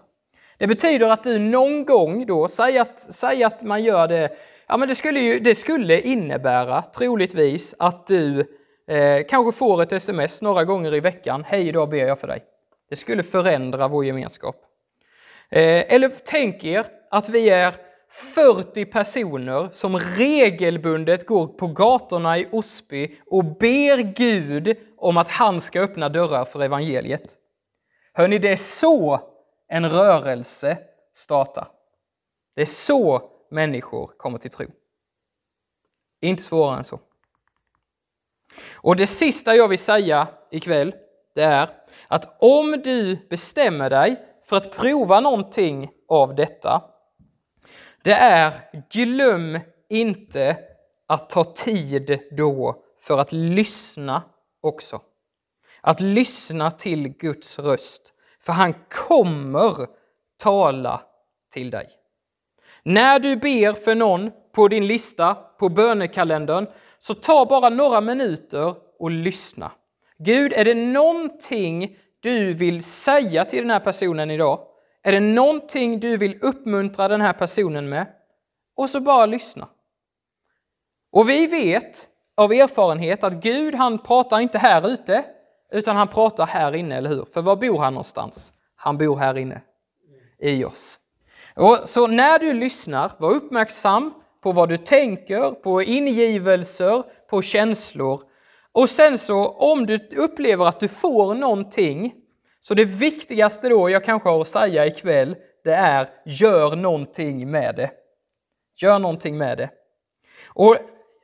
Det 0.57 0.67
betyder 0.67 1.09
att 1.09 1.23
du 1.23 1.39
någon 1.39 1.85
gång 1.85 2.25
då, 2.25 2.47
säg 2.47 2.77
att, 2.77 2.99
säg 2.99 3.43
att 3.43 3.63
man 3.63 3.83
gör 3.83 4.07
det, 4.07 4.29
ja 4.67 4.77
men 4.77 4.87
det 4.87 4.95
skulle, 4.95 5.19
ju, 5.19 5.39
det 5.39 5.55
skulle 5.55 6.01
innebära 6.01 6.81
troligtvis 6.81 7.75
att 7.79 8.07
du 8.07 8.39
eh, 8.87 9.25
kanske 9.29 9.57
får 9.57 9.83
ett 9.83 9.91
sms 9.91 10.41
några 10.41 10.63
gånger 10.63 10.95
i 10.95 10.99
veckan, 10.99 11.43
hej 11.47 11.67
idag 11.67 11.89
ber 11.89 11.97
jag 11.97 12.19
för 12.19 12.27
dig. 12.27 12.43
Det 12.89 12.95
skulle 12.95 13.23
förändra 13.23 13.87
vår 13.87 14.05
gemenskap. 14.05 14.55
Eh, 15.49 15.93
eller 15.93 16.11
tänk 16.25 16.63
er 16.63 16.85
att 17.11 17.29
vi 17.29 17.49
är 17.49 17.73
40 18.35 18.85
personer 18.85 19.69
som 19.71 19.99
regelbundet 19.99 21.25
går 21.25 21.47
på 21.47 21.67
gatorna 21.67 22.37
i 22.37 22.47
Osby 22.51 23.17
och 23.25 23.45
ber 23.45 24.13
Gud 24.13 24.77
om 24.97 25.17
att 25.17 25.29
han 25.29 25.61
ska 25.61 25.81
öppna 25.81 26.09
dörrar 26.09 26.45
för 26.45 26.63
evangeliet. 26.63 27.33
Hörni, 28.13 28.39
det 28.39 28.51
är 28.51 28.55
så 28.55 29.19
en 29.67 29.89
rörelse 29.89 30.77
startar. 31.13 31.67
Det 32.55 32.61
är 32.61 32.65
så 32.65 33.31
människor 33.51 34.07
kommer 34.17 34.37
till 34.37 34.51
tro. 34.51 34.65
Inte 36.21 36.43
svårare 36.43 36.77
än 36.77 36.83
så. 36.83 36.99
Och 38.73 38.95
det 38.95 39.07
sista 39.07 39.55
jag 39.55 39.67
vill 39.67 39.79
säga 39.79 40.27
ikväll, 40.51 40.95
det 41.35 41.43
är 41.43 41.69
att 42.07 42.43
om 42.43 42.71
du 42.83 43.27
bestämmer 43.29 43.89
dig 43.89 44.21
för 44.43 44.57
att 44.57 44.71
prova 44.71 45.19
någonting 45.19 45.91
av 46.07 46.35
detta, 46.35 46.83
det 48.03 48.13
är 48.13 48.53
glöm 48.89 49.59
inte 49.89 50.57
att 51.07 51.29
ta 51.29 51.43
tid 51.43 52.19
då 52.31 52.83
för 52.99 53.17
att 53.17 53.31
lyssna 53.31 54.23
också. 54.61 55.01
Att 55.81 56.01
lyssna 56.01 56.71
till 56.71 57.07
Guds 57.07 57.59
röst, 57.59 58.13
för 58.45 58.53
han 58.53 58.73
kommer 59.07 59.87
tala 60.43 61.01
till 61.53 61.71
dig. 61.71 61.87
När 62.83 63.19
du 63.19 63.35
ber 63.35 63.73
för 63.73 63.95
någon 63.95 64.31
på 64.51 64.67
din 64.67 64.87
lista, 64.87 65.35
på 65.35 65.69
bönekalendern, 65.69 66.67
så 66.99 67.13
ta 67.13 67.45
bara 67.45 67.69
några 67.69 68.01
minuter 68.01 68.75
och 68.99 69.11
lyssna. 69.11 69.71
Gud, 70.17 70.53
är 70.53 70.65
det 70.65 70.75
någonting 70.75 71.97
du 72.19 72.53
vill 72.53 72.83
säga 72.83 73.45
till 73.45 73.59
den 73.59 73.69
här 73.69 73.79
personen 73.79 74.31
idag? 74.31 74.59
Är 75.03 75.11
det 75.11 75.19
någonting 75.19 75.99
du 75.99 76.17
vill 76.17 76.39
uppmuntra 76.41 77.07
den 77.07 77.21
här 77.21 77.33
personen 77.33 77.89
med? 77.89 78.07
Och 78.75 78.89
så 78.89 78.99
bara 78.99 79.25
lyssna. 79.25 79.67
Och 81.11 81.29
vi 81.29 81.47
vet 81.47 82.09
av 82.37 82.51
erfarenhet 82.51 83.23
att 83.23 83.33
Gud 83.33 83.75
han 83.75 83.99
pratar 83.99 84.39
inte 84.39 84.57
här 84.57 84.87
ute, 84.87 85.25
utan 85.71 85.95
han 85.97 86.07
pratar 86.07 86.45
här 86.45 86.75
inne, 86.75 86.95
eller 86.95 87.09
hur? 87.09 87.25
För 87.25 87.41
var 87.41 87.55
bor 87.55 87.77
han 87.77 87.93
någonstans? 87.93 88.53
Han 88.75 88.97
bor 88.97 89.17
här 89.17 89.37
inne, 89.37 89.61
i 90.39 90.65
oss. 90.65 90.99
Och 91.55 91.79
så 91.85 92.07
när 92.07 92.39
du 92.39 92.53
lyssnar, 92.53 93.11
var 93.17 93.31
uppmärksam 93.31 94.13
på 94.43 94.51
vad 94.51 94.69
du 94.69 94.77
tänker, 94.77 95.51
på 95.51 95.81
ingivelser, 95.81 97.03
på 97.29 97.41
känslor. 97.41 98.21
Och 98.71 98.89
sen 98.89 99.17
så 99.17 99.47
om 99.47 99.85
du 99.85 99.99
upplever 100.17 100.65
att 100.65 100.79
du 100.79 100.87
får 100.87 101.35
någonting, 101.35 102.13
så 102.59 102.73
det 102.73 102.85
viktigaste 102.85 103.69
då 103.69 103.89
jag 103.89 104.03
kanske 104.03 104.29
har 104.29 104.41
att 104.41 104.47
säga 104.47 104.85
ikväll, 104.85 105.35
det 105.63 105.73
är 105.73 106.09
gör 106.25 106.75
någonting 106.75 107.51
med 107.51 107.75
det. 107.75 107.91
Gör 108.81 108.99
någonting 108.99 109.37
med 109.37 109.57
det. 109.57 109.69
Och 110.45 110.77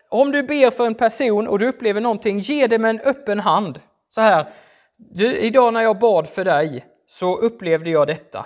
om 0.10 0.32
du 0.32 0.44
ber 0.44 0.72
för 0.72 0.86
en 0.86 0.96
person 0.96 1.48
och 1.48 1.60
du 1.60 1.68
upplever 1.68 2.02
någonting, 2.02 2.40
ge 2.40 2.68
det 2.68 2.80
med 2.80 2.90
en 2.90 3.00
öppen 3.00 3.40
hand. 3.40 3.80
Så 4.12 4.22
här, 4.22 4.54
du, 4.98 5.38
idag 5.38 5.74
när 5.74 5.82
jag 5.82 6.00
bad 6.00 6.28
för 6.28 6.46
dig 6.46 6.86
så 7.08 7.38
upplevde 7.38 7.90
jag 7.90 8.08
detta. 8.08 8.46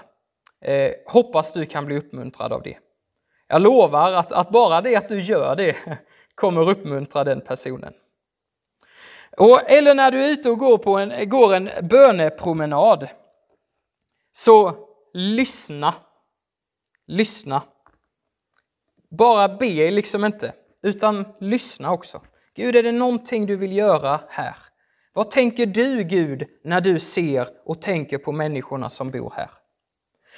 Eh, 0.62 0.92
hoppas 1.08 1.54
du 1.54 1.66
kan 1.66 1.86
bli 1.86 1.98
uppmuntrad 1.98 2.54
av 2.54 2.62
det. 2.64 2.78
Jag 3.48 3.62
lovar 3.62 4.14
att, 4.14 4.32
att 4.32 4.50
bara 4.50 4.82
det 4.82 4.96
att 4.96 5.10
du 5.10 5.20
gör 5.20 5.56
det 5.56 5.76
kommer 6.36 6.70
uppmuntra 6.70 7.24
den 7.24 7.42
personen. 7.42 7.94
Och, 9.38 9.72
eller 9.72 9.96
när 9.96 10.12
du 10.12 10.26
är 10.26 10.32
ute 10.32 10.50
och 10.50 10.58
går, 10.58 10.78
på 10.78 10.98
en, 10.98 11.30
går 11.30 11.54
en 11.54 11.70
bönepromenad, 11.82 13.08
så 14.32 14.74
lyssna. 15.14 15.94
Lyssna. 17.08 17.62
Bara 19.10 19.50
be 19.50 19.92
liksom 19.92 20.26
inte, 20.26 20.54
utan 20.84 21.26
lyssna 21.40 21.92
också. 21.92 22.22
Gud, 22.56 22.76
är 22.76 22.84
det 22.84 22.92
någonting 22.92 23.46
du 23.46 23.56
vill 23.56 23.78
göra 23.78 24.20
här? 24.30 24.56
Vad 25.16 25.32
tänker 25.32 25.66
du 25.66 26.04
Gud 26.04 26.48
när 26.64 26.82
du 26.82 27.00
ser 27.00 27.48
och 27.66 27.82
tänker 27.82 28.18
på 28.18 28.32
människorna 28.32 28.90
som 28.90 29.12
bor 29.12 29.34
här? 29.36 29.50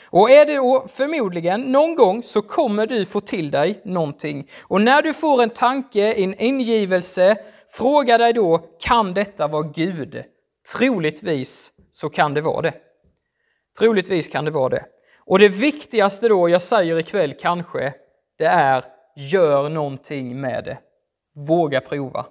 Och 0.09 0.32
är 0.32 0.45
det 0.45 0.89
förmodligen 0.89 1.61
någon 1.61 1.95
gång 1.95 2.23
så 2.23 2.41
kommer 2.41 2.88
du 2.88 3.05
få 3.05 3.19
till 3.21 3.51
dig 3.51 3.82
någonting. 3.86 4.49
Och 4.61 4.82
när 4.82 5.01
du 5.01 5.13
får 5.13 5.43
en 5.43 5.49
tanke, 5.49 6.13
en 6.13 6.34
ingivelse, 6.39 7.38
fråga 7.69 8.17
dig 8.17 8.34
då, 8.34 8.57
kan 8.80 9.13
detta 9.13 9.47
vara 9.47 9.63
Gud? 9.63 10.23
Troligtvis 10.75 11.71
så 11.91 12.09
kan 12.09 12.34
det 12.34 12.41
vara 12.41 12.61
det. 12.61 12.73
Troligtvis 13.80 14.28
kan 14.28 14.45
det 14.45 14.51
vara 14.51 14.69
det. 14.69 14.86
Och 15.25 15.39
det 15.39 15.47
viktigaste 15.47 16.28
då 16.28 16.49
jag 16.49 16.61
säger 16.61 16.99
ikväll 16.99 17.34
kanske, 17.34 17.93
det 18.38 18.45
är 18.45 18.86
gör 19.15 19.69
någonting 19.69 20.41
med 20.41 20.63
det. 20.63 20.78
Våga 21.47 21.82
prova. 21.82 22.25